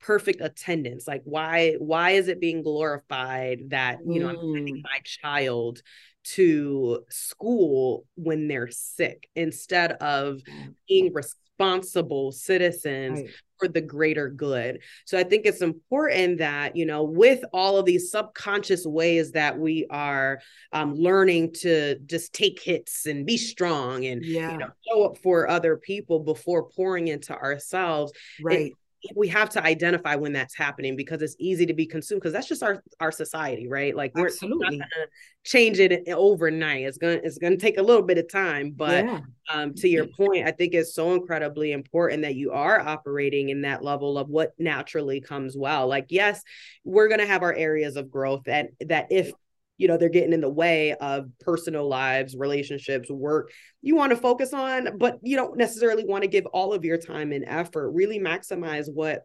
[0.00, 4.82] perfect attendance like why why is it being glorified that you know i'm sending mm.
[4.82, 5.80] my child
[6.24, 10.40] to school when they're sick instead of
[10.88, 11.12] being
[11.58, 13.30] responsible citizens right.
[13.58, 14.80] for the greater good.
[15.04, 19.58] So I think it's important that, you know, with all of these subconscious ways that
[19.58, 20.40] we are
[20.72, 24.52] um, learning to just take hits and be strong and yeah.
[24.52, 28.12] you know, show up for other people before pouring into ourselves.
[28.42, 28.66] Right.
[28.66, 28.72] It,
[29.14, 32.48] we have to identify when that's happening because it's easy to be consumed because that's
[32.48, 34.78] just our our society right like we're Absolutely.
[34.78, 35.06] not gonna
[35.44, 39.20] change it overnight it's gonna it's gonna take a little bit of time but yeah.
[39.52, 43.62] um to your point i think it's so incredibly important that you are operating in
[43.62, 46.42] that level of what naturally comes well like yes
[46.84, 49.32] we're gonna have our areas of growth and that if
[49.76, 53.50] you know they're getting in the way of personal lives relationships work
[53.82, 56.98] you want to focus on but you don't necessarily want to give all of your
[56.98, 57.90] time and effort.
[57.90, 59.22] Really maximize what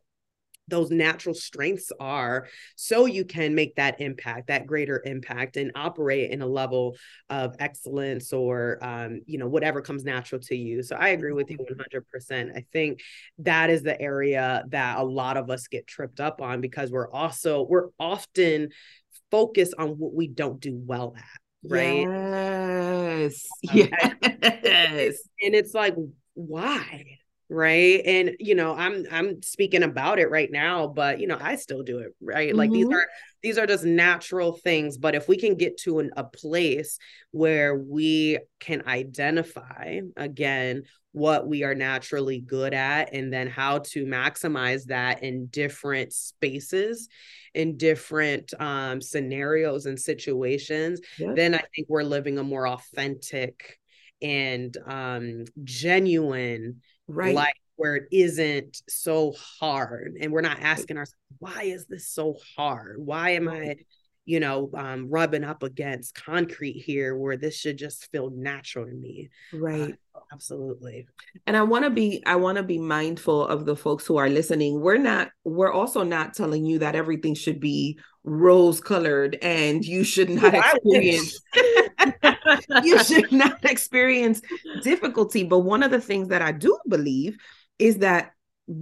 [0.68, 6.30] those natural strengths are so you can make that impact that greater impact and operate
[6.30, 6.96] in a level
[7.32, 10.84] of excellence or um, you know whatever comes natural to you.
[10.84, 13.00] So i agree with you 100% i think
[13.40, 17.10] that is the area that a lot of us get tripped up on because we're
[17.10, 18.70] also we're often
[19.32, 21.24] focused on what we don't do well at
[21.64, 22.02] right?
[22.02, 23.48] Yes.
[23.70, 25.20] Um, yes.
[25.42, 25.96] And, and it's like
[26.34, 28.02] why right?
[28.06, 31.84] And you know i'm i'm speaking about it right now but you know i still
[31.84, 32.50] do it right?
[32.50, 32.58] Mm-hmm.
[32.58, 32.96] like these mm-hmm.
[32.96, 33.08] are
[33.42, 37.00] these are just natural things but if we can get to an, a place
[37.32, 44.06] where we can identify again what we are naturally good at and then how to
[44.06, 47.10] maximize that in different spaces
[47.56, 51.36] in different um, scenarios and situations yep.
[51.36, 53.80] then i think we're living a more authentic
[54.22, 57.34] and um, genuine right.
[57.34, 62.36] life where it isn't so hard and we're not asking ourselves why is this so
[62.58, 62.98] hard?
[63.00, 63.76] Why am i
[64.30, 68.94] you know um, rubbing up against concrete here where this should just feel natural to
[68.94, 69.30] me.
[69.52, 69.96] Uh, right.
[70.14, 71.08] uh, absolutely.
[71.48, 74.30] And i want to be i want to be mindful of the folks who are
[74.30, 74.82] listening.
[74.82, 80.04] We're not we're also not telling you that everything should be rose colored and you
[80.04, 81.42] should not experience
[82.84, 84.42] you should not experience
[84.84, 85.44] difficulty.
[85.44, 87.36] But one of the things that i do believe
[87.80, 88.34] is that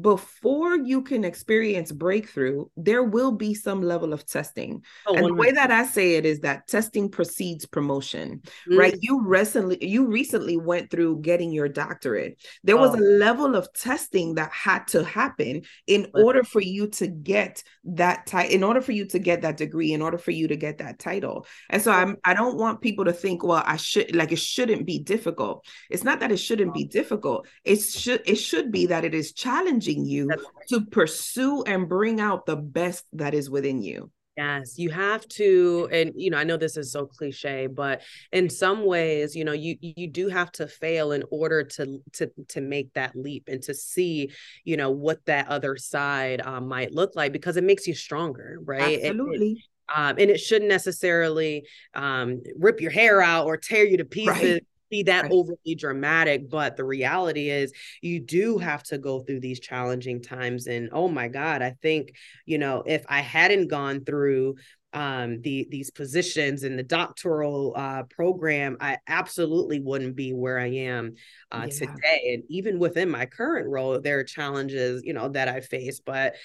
[0.01, 4.83] before you can experience breakthrough, there will be some level of testing.
[5.05, 8.77] Oh, and the way that I say it is that testing precedes promotion, mm-hmm.
[8.77, 8.97] right?
[8.99, 12.37] You recently you recently went through getting your doctorate.
[12.63, 12.99] There was oh.
[12.99, 18.25] a level of testing that had to happen in order for you to get that
[18.27, 20.79] title, in order for you to get that degree, in order for you to get
[20.79, 21.45] that title.
[21.69, 24.85] And so I'm I don't want people to think, well, I should like it shouldn't
[24.85, 25.65] be difficult.
[25.89, 27.47] It's not that it shouldn't be difficult.
[27.63, 30.39] It should it should be that it is challenging challenging you right.
[30.69, 34.11] to pursue and bring out the best that is within you.
[34.35, 38.51] Yes, you have to, and you know, I know this is so cliche, but in
[38.51, 42.61] some ways, you know, you you do have to fail in order to to to
[42.61, 44.29] make that leap and to see,
[44.63, 48.59] you know, what that other side um, might look like because it makes you stronger,
[48.63, 48.99] right?
[49.01, 49.53] Absolutely.
[49.53, 51.65] It, it, um, and it shouldn't necessarily
[51.95, 54.53] um, rip your hair out or tear you to pieces.
[54.53, 55.31] Right be that right.
[55.31, 57.71] overly dramatic but the reality is
[58.01, 62.15] you do have to go through these challenging times and oh my god i think
[62.45, 64.55] you know if i hadn't gone through
[64.93, 70.67] um, the these positions in the doctoral uh, program, I absolutely wouldn't be where I
[70.67, 71.15] am
[71.51, 71.87] uh, yeah.
[71.87, 72.33] today.
[72.33, 75.99] And even within my current role, there are challenges, you know, that I face.
[75.99, 76.35] But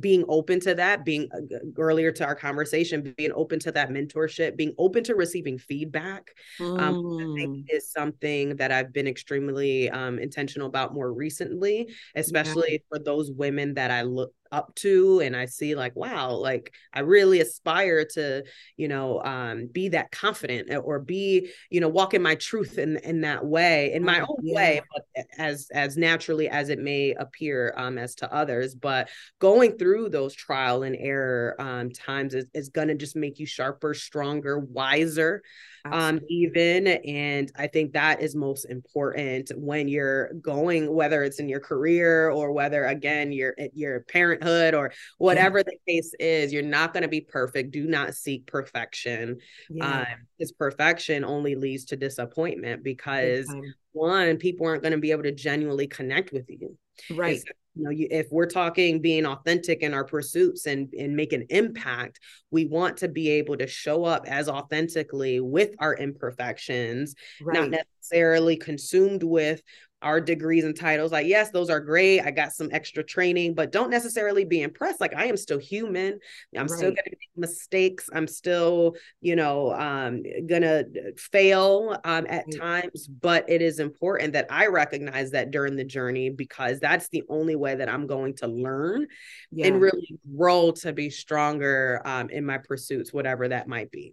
[0.00, 4.56] being open to that being uh, earlier to our conversation being open to that mentorship
[4.56, 6.80] being open to receiving feedback mm.
[6.80, 7.64] um, I think mm.
[7.68, 12.78] is something that i've been extremely um, intentional about more recently especially yeah.
[12.88, 17.00] for those women that i look up to and I see like wow like I
[17.00, 18.44] really aspire to
[18.76, 22.78] you know um be that confident uh, or be you know walk in my truth
[22.78, 24.54] in in that way in my own yeah.
[24.54, 29.08] way but as as naturally as it may appear um as to others but
[29.40, 33.46] going through those trial and error um times is, is going to just make you
[33.46, 35.42] sharper stronger wiser
[35.90, 36.86] um, even.
[36.86, 42.30] And I think that is most important when you're going, whether it's in your career
[42.30, 45.64] or whether again you're your parenthood or whatever yeah.
[45.66, 47.72] the case is, you're not going to be perfect.
[47.72, 49.38] Do not seek perfection.
[49.70, 50.00] Yeah.
[50.00, 50.06] Um,
[50.38, 53.46] because perfection only leads to disappointment because
[53.94, 56.76] one, people aren't going to be able to genuinely connect with you.
[57.10, 57.42] Right
[57.74, 61.46] you know you, if we're talking being authentic in our pursuits and and make an
[61.50, 62.20] impact
[62.50, 67.54] we want to be able to show up as authentically with our imperfections right.
[67.54, 69.60] not necessarily consumed with
[70.04, 71.10] our degrees and titles.
[71.10, 72.20] Like, yes, those are great.
[72.20, 75.00] I got some extra training, but don't necessarily be impressed.
[75.00, 76.20] Like, I am still human.
[76.54, 76.70] I'm right.
[76.70, 78.10] still going to make mistakes.
[78.12, 80.84] I'm still, you know, um, gonna
[81.16, 82.60] fail um, at right.
[82.60, 83.08] times.
[83.08, 87.56] But it is important that I recognize that during the journey because that's the only
[87.56, 89.06] way that I'm going to learn
[89.50, 89.68] yeah.
[89.68, 94.12] and really grow to be stronger um, in my pursuits, whatever that might be.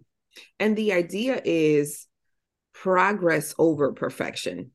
[0.58, 2.06] And the idea is
[2.72, 4.70] progress over perfection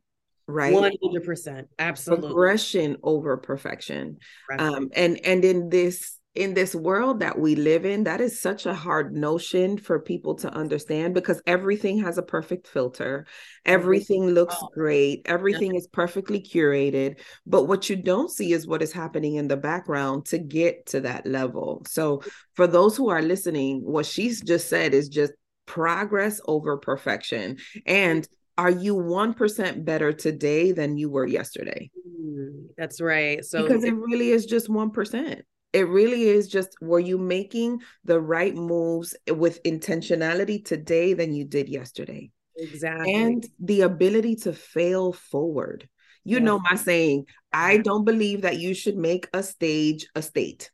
[0.48, 0.74] right.
[0.74, 2.28] 100% absolutely.
[2.28, 4.18] Progression over perfection.
[4.58, 8.68] Um and and in this in this world that we live in that is such
[8.68, 13.26] a hard notion for people to understand because everything has a perfect filter.
[13.66, 14.70] Everything looks oh.
[14.72, 15.24] great.
[15.26, 17.20] Everything is perfectly curated.
[17.48, 21.02] But what you don't see is what is happening in the background to get to
[21.02, 21.84] that level.
[21.88, 22.22] So
[22.54, 25.34] for those who are listening what she's just said is just
[25.66, 27.58] progress over perfection.
[27.88, 28.28] And
[28.58, 31.92] are you 1% better today than you were yesterday?
[32.08, 33.46] Mm, that's right.
[33.46, 35.42] So because it really is just 1%.
[35.74, 41.46] It really is just were you making the right moves with intentionality today than you
[41.46, 42.32] did yesterday?
[42.58, 43.14] Exactly.
[43.14, 45.88] And the ability to fail forward.
[46.24, 50.72] You know my saying, I don't believe that you should make a stage a state.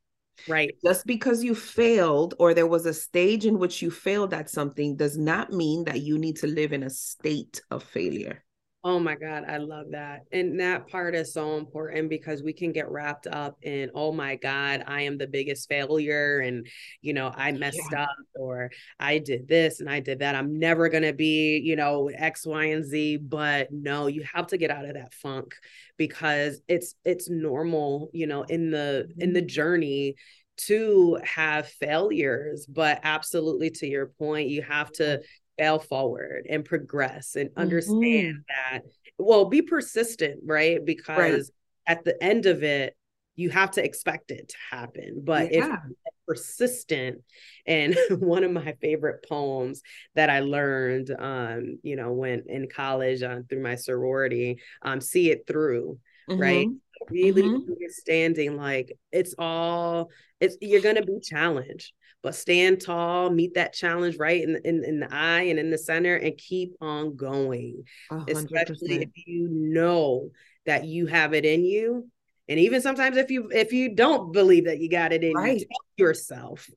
[0.48, 0.76] Right.
[0.84, 4.96] Just because you failed or there was a stage in which you failed at something
[4.96, 8.44] does not mean that you need to live in a state of failure.
[8.86, 10.24] Oh my God, I love that.
[10.34, 14.36] And that part is so important because we can get wrapped up in, oh my
[14.36, 16.40] God, I am the biggest failure.
[16.40, 16.68] And,
[17.02, 18.04] you know, I messed yeah.
[18.04, 20.36] up or I did this and I did that.
[20.36, 23.18] I'm never going to be, you know, X, Y, and Z.
[23.18, 25.56] But no, you have to get out of that funk
[25.96, 29.48] because it's, it's normal, you know, in the, in the mm-hmm.
[29.48, 30.16] journey
[30.56, 35.20] to have failures but absolutely to your point you have to
[35.58, 38.74] fail forward and progress and understand mm-hmm.
[38.74, 38.82] that
[39.18, 41.52] well be persistent right because
[41.88, 41.98] right.
[41.98, 42.96] at the end of it
[43.36, 45.74] you have to expect it to happen but yeah.
[45.74, 45.80] if
[46.28, 47.22] persistent
[47.68, 49.82] and one of my favorite poems
[50.16, 55.30] that i learned um you know when in college uh, through my sorority um see
[55.30, 56.00] it through
[56.30, 56.42] mm-hmm.
[56.42, 56.68] right
[57.10, 57.72] really mm-hmm.
[57.72, 61.92] understanding like it's all it's you're gonna be challenged
[62.24, 65.78] but stand tall, meet that challenge right in, in, in the eye and in the
[65.78, 67.84] center and keep on going.
[68.12, 68.30] 100%.
[68.30, 70.30] Especially if you know
[70.66, 72.10] that you have it in you.
[72.48, 75.60] And even sometimes if you if you don't believe that you got it in right.
[75.60, 75.68] you,
[75.98, 76.70] yourself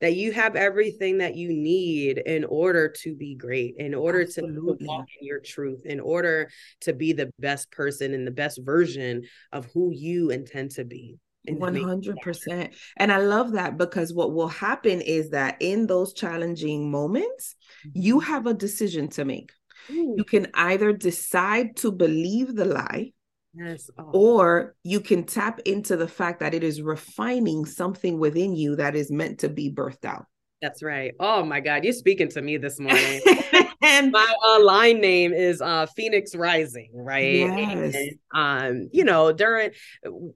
[0.00, 4.78] that you have everything that you need in order to be great, in order Absolutely.
[4.78, 8.60] to walk in your truth, in order to be the best person and the best
[8.62, 11.18] version of who you intend to be.
[11.48, 12.74] 100%.
[12.96, 17.56] And I love that because what will happen is that in those challenging moments,
[17.94, 18.32] you mm-hmm.
[18.32, 19.52] have a decision to make.
[19.90, 20.14] Ooh.
[20.18, 23.12] You can either decide to believe the lie.
[23.54, 23.90] Yes.
[23.98, 24.10] Oh.
[24.12, 28.94] Or you can tap into the fact that it is refining something within you that
[28.94, 30.26] is meant to be birthed out.
[30.62, 31.14] That's right.
[31.18, 33.20] Oh my God, you're speaking to me this morning.
[33.82, 37.34] and my uh, line name is uh, Phoenix Rising, right?
[37.34, 37.94] Yes.
[37.94, 39.70] And, um, you know, during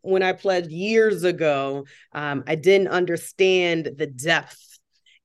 [0.02, 4.60] when I pledged years ago, um, I didn't understand the depth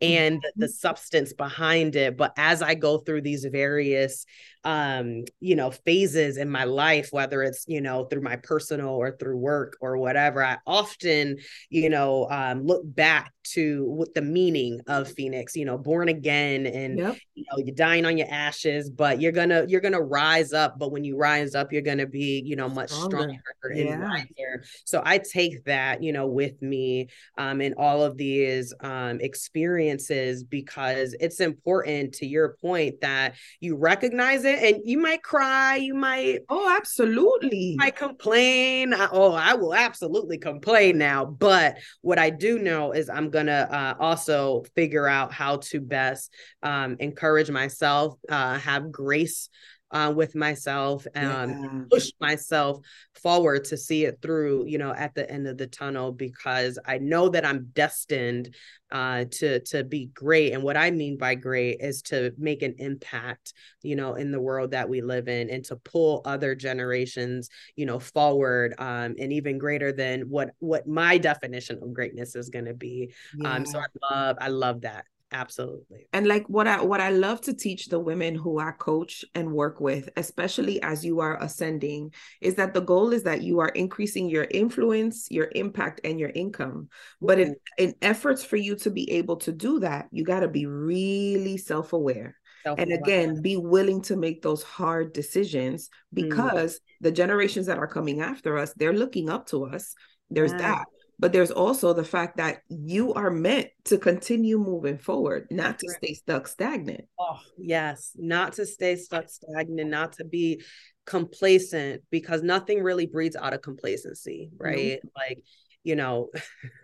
[0.01, 0.59] and mm-hmm.
[0.59, 4.26] the substance behind it but as i go through these various
[4.66, 9.12] um you know phases in my life whether it's you know through my personal or
[9.12, 11.38] through work or whatever i often
[11.70, 16.68] you know um look back to what the meaning of phoenix you know born again
[16.68, 17.18] and yep.
[17.36, 20.91] you know you're dying on your ashes but you're gonna you're gonna rise up but
[20.91, 23.93] when you rise up you're gonna be you know much stronger, stronger yeah.
[23.93, 27.07] and wiser so i take that you know with me
[27.38, 33.78] um in all of these um experiences because it's important to your point that you
[33.78, 37.76] recognize it and you might cry you might oh absolutely.
[37.78, 43.30] Might complain oh i will absolutely complain now but what i do know is i'm
[43.30, 46.34] gonna uh, also figure out how to best
[46.64, 49.50] um, encourage myself uh, have grace
[49.92, 51.82] uh, with myself and yeah.
[51.90, 52.80] push myself
[53.14, 57.00] forward to see it through, you know, at the end of the tunnel because I
[57.00, 58.56] know that I'm destined
[58.92, 60.54] uh, to to be great.
[60.54, 64.42] And what I mean by great is to make an impact, you know, in the
[64.42, 69.34] world that we live in, and to pull other generations, you know, forward, um, and
[69.34, 73.14] even greater than what what my definition of greatness is going to be.
[73.38, 73.54] Yeah.
[73.54, 77.40] Um, so I love I love that absolutely and like what i what i love
[77.40, 82.12] to teach the women who i coach and work with especially as you are ascending
[82.42, 86.30] is that the goal is that you are increasing your influence your impact and your
[86.30, 86.90] income
[87.22, 90.48] but in, in efforts for you to be able to do that you got to
[90.48, 96.24] be really self-aware and again be willing to make those hard decisions mm.
[96.24, 96.80] because mm.
[97.02, 99.94] the generations that are coming after us they're looking up to us
[100.30, 100.58] there's yeah.
[100.58, 100.86] that
[101.20, 105.89] but there's also the fact that you are meant to continue moving forward not to
[105.89, 107.05] stay stuck stagnant.
[107.20, 108.11] Oh yes.
[108.15, 110.63] Not to stay stuck stagnant not to be
[111.05, 114.99] complacent because nothing really breeds out of complacency right?
[114.99, 115.07] Mm-hmm.
[115.15, 115.43] like
[115.84, 116.30] you know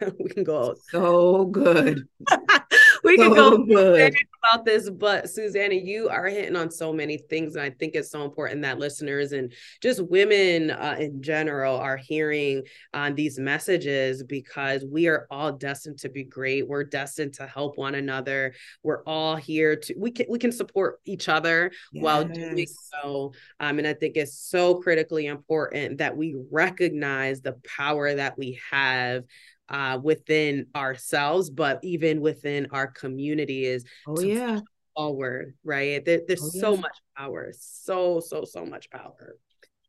[0.19, 2.07] we can go so good
[3.17, 7.17] we so can go good about this, but Susana, you are hitting on so many
[7.17, 7.55] things.
[7.55, 9.51] And I think it's so important that listeners and
[9.81, 12.63] just women uh, in general are hearing
[12.93, 16.67] on uh, these messages because we are all destined to be great.
[16.67, 18.53] We're destined to help one another.
[18.83, 22.03] We're all here to, we can, we can support each other yes.
[22.03, 23.33] while doing so.
[23.59, 28.59] Um, and I think it's so critically important that we recognize the power that we
[28.71, 29.23] have
[29.69, 34.59] uh, within ourselves, but even within our community is oh yeah
[34.95, 36.03] forward, right?
[36.03, 39.35] There, there's oh, so much power, so so so much power.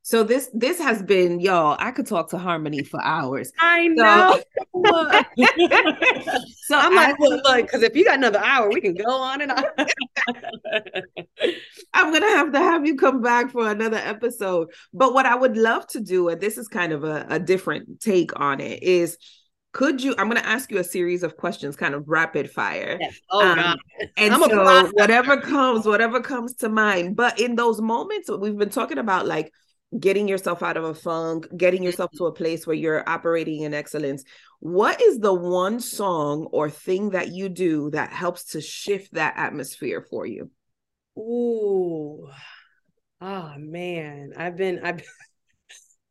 [0.03, 1.77] So this this has been y'all.
[1.81, 3.51] I could talk to Harmony for hours.
[3.59, 4.41] I know.
[4.73, 5.21] So,
[6.69, 9.41] so I'm like, well, look, because if you got another hour, we can go on
[9.41, 9.65] and on.
[11.93, 14.69] I'm gonna have to have you come back for another episode.
[14.93, 18.01] But what I would love to do, and this is kind of a, a different
[18.01, 19.19] take on it, is
[19.73, 22.97] could you i'm going to ask you a series of questions kind of rapid fire.
[23.01, 23.19] Yes.
[23.31, 23.79] oh um, God.
[24.17, 27.17] and I'm so whatever comes whatever comes to mind.
[27.17, 29.53] But in those moments we've been talking about like
[29.99, 33.75] getting yourself out of a funk getting yourself to a place where you're operating in
[33.75, 34.25] excellence.
[34.61, 39.35] What is the one song or thing that you do that helps to shift that
[39.37, 40.51] atmosphere for you?
[41.19, 42.29] Ooh.
[43.21, 44.33] Oh man.
[44.37, 45.03] I've been i've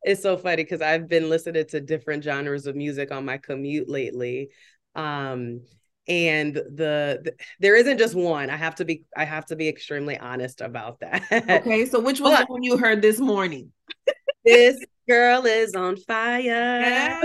[0.06, 3.88] it's so funny because I've been listening to different genres of music on my commute
[3.88, 4.50] lately.
[4.94, 5.62] Um,
[6.08, 8.48] and the, the, there isn't just one.
[8.48, 11.24] I have to be I have to be extremely honest about that.
[11.32, 13.72] Okay, so which was but, the one you heard this morning?
[14.44, 14.78] this
[15.08, 17.18] girl is on fire.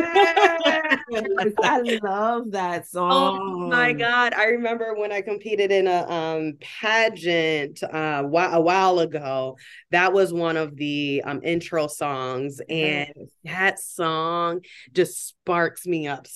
[1.64, 3.12] I love that song.
[3.62, 4.34] Oh my god!
[4.34, 9.58] I remember when I competed in a um, pageant uh, a while ago.
[9.92, 13.28] That was one of the um, intro songs, and yes.
[13.46, 14.62] that song
[14.92, 16.28] just sparks me up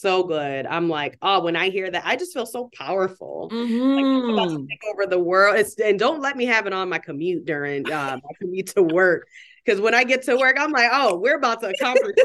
[0.00, 0.66] so good.
[0.66, 3.50] I'm like, oh, when I hear that, I just feel so powerful.
[3.52, 4.30] Mm-hmm.
[4.30, 5.56] Like, take over the world.
[5.58, 8.82] It's, and don't let me have it on my commute during uh, my commute to
[8.82, 9.28] work
[9.64, 12.16] because when I get to work, I'm like, oh, we're about to accomplish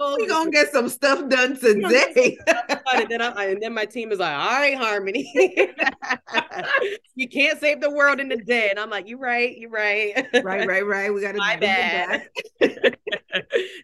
[0.00, 0.16] all these.
[0.20, 2.38] We're gonna get some stuff done today.
[2.46, 5.30] and, then I, and then my team is like, all right, Harmony.
[7.14, 8.68] you can't save the world in a day.
[8.70, 10.26] And I'm like, you're right, you're right.
[10.42, 11.12] right, right, right.
[11.12, 12.28] We gotta my bad.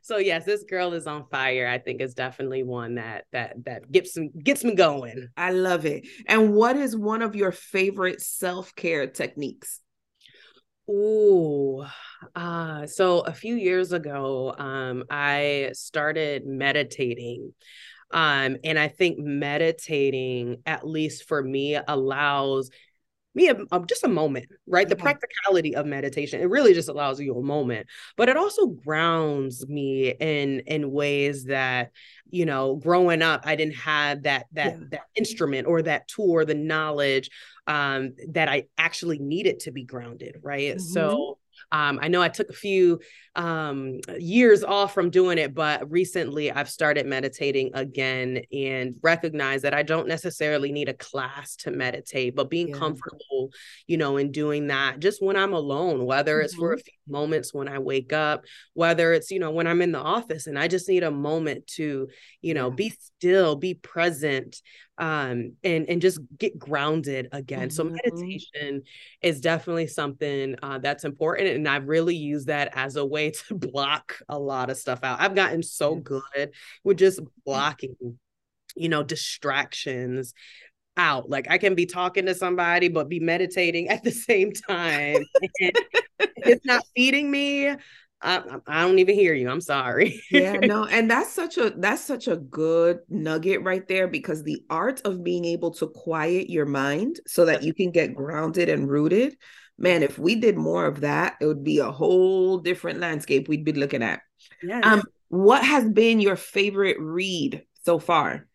[0.02, 1.68] so yes, this girl is on fire.
[1.68, 5.28] I think is definitely one that that that gets me gets me going.
[5.36, 6.06] I love it.
[6.26, 9.80] And what is one of your favorite self-care techniques?
[10.88, 11.84] Ooh,
[12.34, 17.52] uh, so a few years ago, um, I started meditating.
[18.10, 22.70] Um, and I think meditating, at least for me, allows
[23.34, 24.88] me a, a, just a moment, right?
[24.88, 27.86] The practicality of meditation, it really just allows you a moment,
[28.16, 31.90] but it also grounds me in in ways that,
[32.30, 34.84] you know, growing up, I didn't have that that yeah.
[34.92, 37.28] that instrument or that tool or the knowledge
[37.66, 40.76] um, that I actually needed to be grounded, right?
[40.76, 40.80] Mm-hmm.
[40.80, 41.38] So
[41.72, 43.00] um, I know I took a few
[43.34, 49.74] um, years off from doing it, but recently I've started meditating again and recognize that
[49.74, 52.76] I don't necessarily need a class to meditate, but being yeah.
[52.76, 53.50] comfortable,
[53.86, 56.60] you know, in doing that just when I'm alone, whether it's mm-hmm.
[56.60, 56.82] for a mm-hmm.
[56.84, 58.44] few moments when I wake up,
[58.74, 61.66] whether it's, you know, when I'm in the office and I just need a moment
[61.68, 62.08] to,
[62.42, 64.60] you know, be still, be present,
[64.98, 67.68] um and and just get grounded again.
[67.68, 67.70] Mm-hmm.
[67.70, 68.82] so meditation
[69.20, 73.54] is definitely something uh, that's important and I've really used that as a way to
[73.54, 75.20] block a lot of stuff out.
[75.20, 76.52] I've gotten so good
[76.82, 78.18] with just blocking
[78.76, 80.34] you know distractions
[80.96, 85.24] out like i can be talking to somebody but be meditating at the same time
[86.18, 87.74] it's not feeding me
[88.22, 89.50] I, I don't even hear you.
[89.50, 90.22] I'm sorry.
[90.30, 94.64] yeah, no, and that's such a that's such a good nugget right there because the
[94.70, 98.88] art of being able to quiet your mind so that you can get grounded and
[98.88, 99.36] rooted.
[99.78, 103.64] Man, if we did more of that, it would be a whole different landscape we'd
[103.64, 104.20] be looking at.
[104.62, 104.80] Yeah.
[104.82, 108.46] Um, what has been your favorite read so far?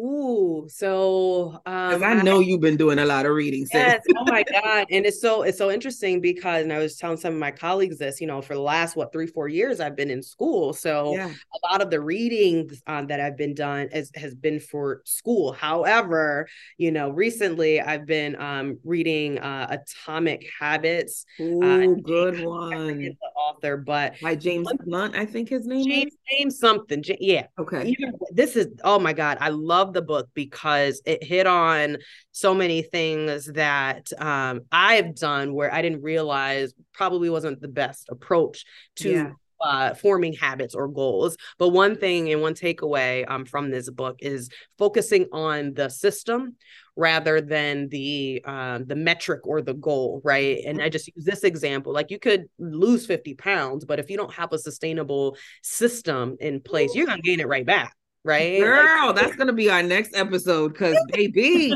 [0.00, 3.64] Ooh, so um I know I, you've been doing a lot of reading.
[3.72, 4.86] Yes, oh my God.
[4.90, 7.98] And it's so it's so interesting because and I was telling some of my colleagues
[7.98, 10.72] this, you know, for the last what three, four years I've been in school.
[10.72, 11.28] So yeah.
[11.28, 15.52] a lot of the reading um, that I've been done is, has been for school.
[15.52, 21.24] However, you know, recently I've been um reading uh Atomic Habits.
[21.38, 23.16] Uh, Ooh, uh, good one.
[23.36, 27.04] Author, but by James Blunt, I think his name James, is James something.
[27.20, 27.46] yeah.
[27.58, 27.86] Okay.
[27.86, 31.98] Even, this is oh my God, I love love the book because it hit on
[32.32, 38.08] so many things that um, I've done where I didn't realize probably wasn't the best
[38.08, 38.64] approach
[38.96, 39.30] to yeah.
[39.64, 41.38] Uh, forming habits or goals.
[41.58, 46.56] But one thing and one takeaway um, from this book is focusing on the system
[46.96, 50.62] rather than the uh, the metric or the goal, right?
[50.66, 54.18] And I just use this example: like you could lose fifty pounds, but if you
[54.18, 58.60] don't have a sustainable system in place, you're gonna gain it right back right?
[58.60, 61.74] Girl, like, that's gonna be our next episode because baby,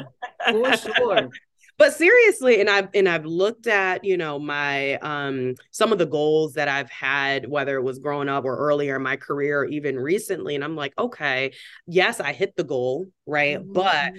[0.51, 1.31] for sure.
[1.79, 6.07] But seriously, and I've and I've looked at, you know, my um some of the
[6.07, 9.67] goals that I've had, whether it was growing up or earlier in my career or
[9.67, 11.53] even recently, and I'm like, okay,
[11.87, 13.59] yes, I hit the goal, right?
[13.59, 13.73] Mm-hmm.
[13.73, 14.13] But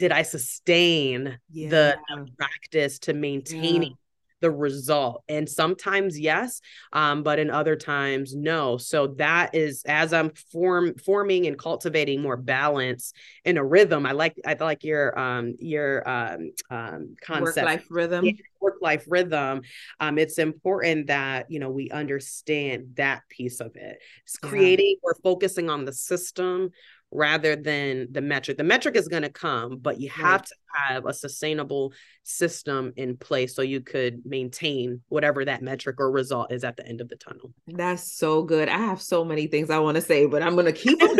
[0.00, 1.68] did I sustain yeah.
[1.68, 3.94] the, the, practice to maintaining
[4.40, 5.22] the result.
[5.28, 6.60] And sometimes yes,
[6.92, 8.76] um, but in other times no.
[8.76, 13.12] So that is as I'm form forming and cultivating more balance
[13.44, 14.06] in a rhythm.
[14.06, 18.24] I like I like your um your um, um concept work life rhythm.
[18.24, 19.62] Yeah, work life rhythm.
[20.00, 24.00] Um, it's important that you know we understand that piece of it.
[24.24, 24.96] It's creating.
[24.96, 25.00] Yeah.
[25.02, 26.70] We're focusing on the system
[27.10, 28.56] rather than the metric.
[28.58, 30.46] The metric is going to come, but you have right.
[30.46, 31.92] to have a sustainable
[32.22, 36.86] system in place so you could maintain whatever that metric or result is at the
[36.86, 37.52] end of the tunnel.
[37.66, 38.68] That's so good.
[38.68, 41.18] I have so many things I want to say, but I'm going to keep on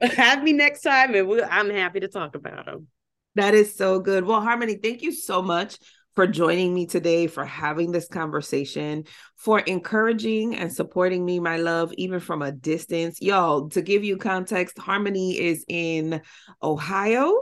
[0.02, 2.86] Have me next time, and we'll, I'm happy to talk about them.
[3.34, 4.24] That is so good.
[4.24, 5.76] Well, Harmony, thank you so much
[6.14, 9.04] for joining me today, for having this conversation,
[9.36, 13.20] for encouraging and supporting me, my love, even from a distance.
[13.22, 16.20] Y'all, to give you context, Harmony is in
[16.62, 17.32] Ohio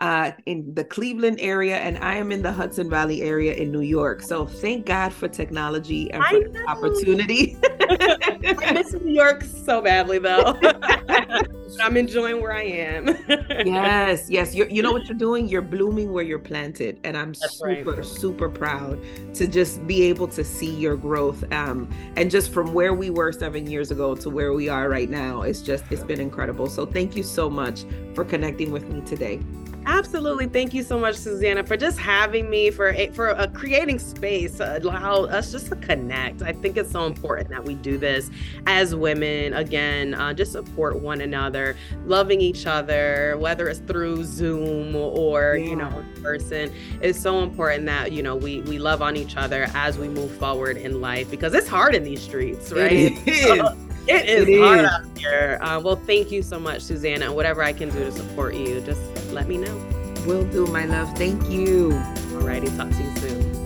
[0.00, 3.80] uh, in the Cleveland area, and I am in the Hudson Valley area in New
[3.80, 4.22] York.
[4.22, 7.56] So thank God for technology and for the opportunity.
[7.90, 10.58] I miss New York so badly, though.
[11.80, 13.08] I'm enjoying where I am.
[13.28, 14.54] yes, yes.
[14.54, 15.48] you you know what you're doing?
[15.48, 16.98] You're blooming where you're planted.
[17.04, 18.04] And I'm That's super, right.
[18.04, 19.00] super proud
[19.34, 21.50] to just be able to see your growth.
[21.52, 25.10] Um, and just from where we were seven years ago to where we are right
[25.10, 26.66] now, it's just, it's been incredible.
[26.68, 29.40] So thank you so much for connecting with me today.
[29.86, 30.46] Absolutely.
[30.46, 34.78] Thank you so much, Susana, for just having me, for for uh, creating space, uh,
[34.82, 36.42] allow us just to connect.
[36.42, 38.30] I think it's so important that we do this
[38.66, 39.54] as women.
[39.54, 45.70] Again, uh, just support one another, loving each other, whether it's through Zoom or yeah.
[45.70, 46.72] you know in person.
[47.00, 50.30] It's so important that you know we we love on each other as we move
[50.32, 53.18] forward in life because it's hard in these streets, right?
[54.08, 54.42] It is.
[54.42, 55.58] It is hard out here.
[55.60, 57.32] Uh, well, thank you so much, Susana.
[57.32, 59.00] Whatever I can do to support you, just
[59.32, 59.76] let me know.
[60.26, 61.16] Will do, my love.
[61.16, 61.90] Thank you.
[62.32, 63.57] Alrighty, talk to you soon.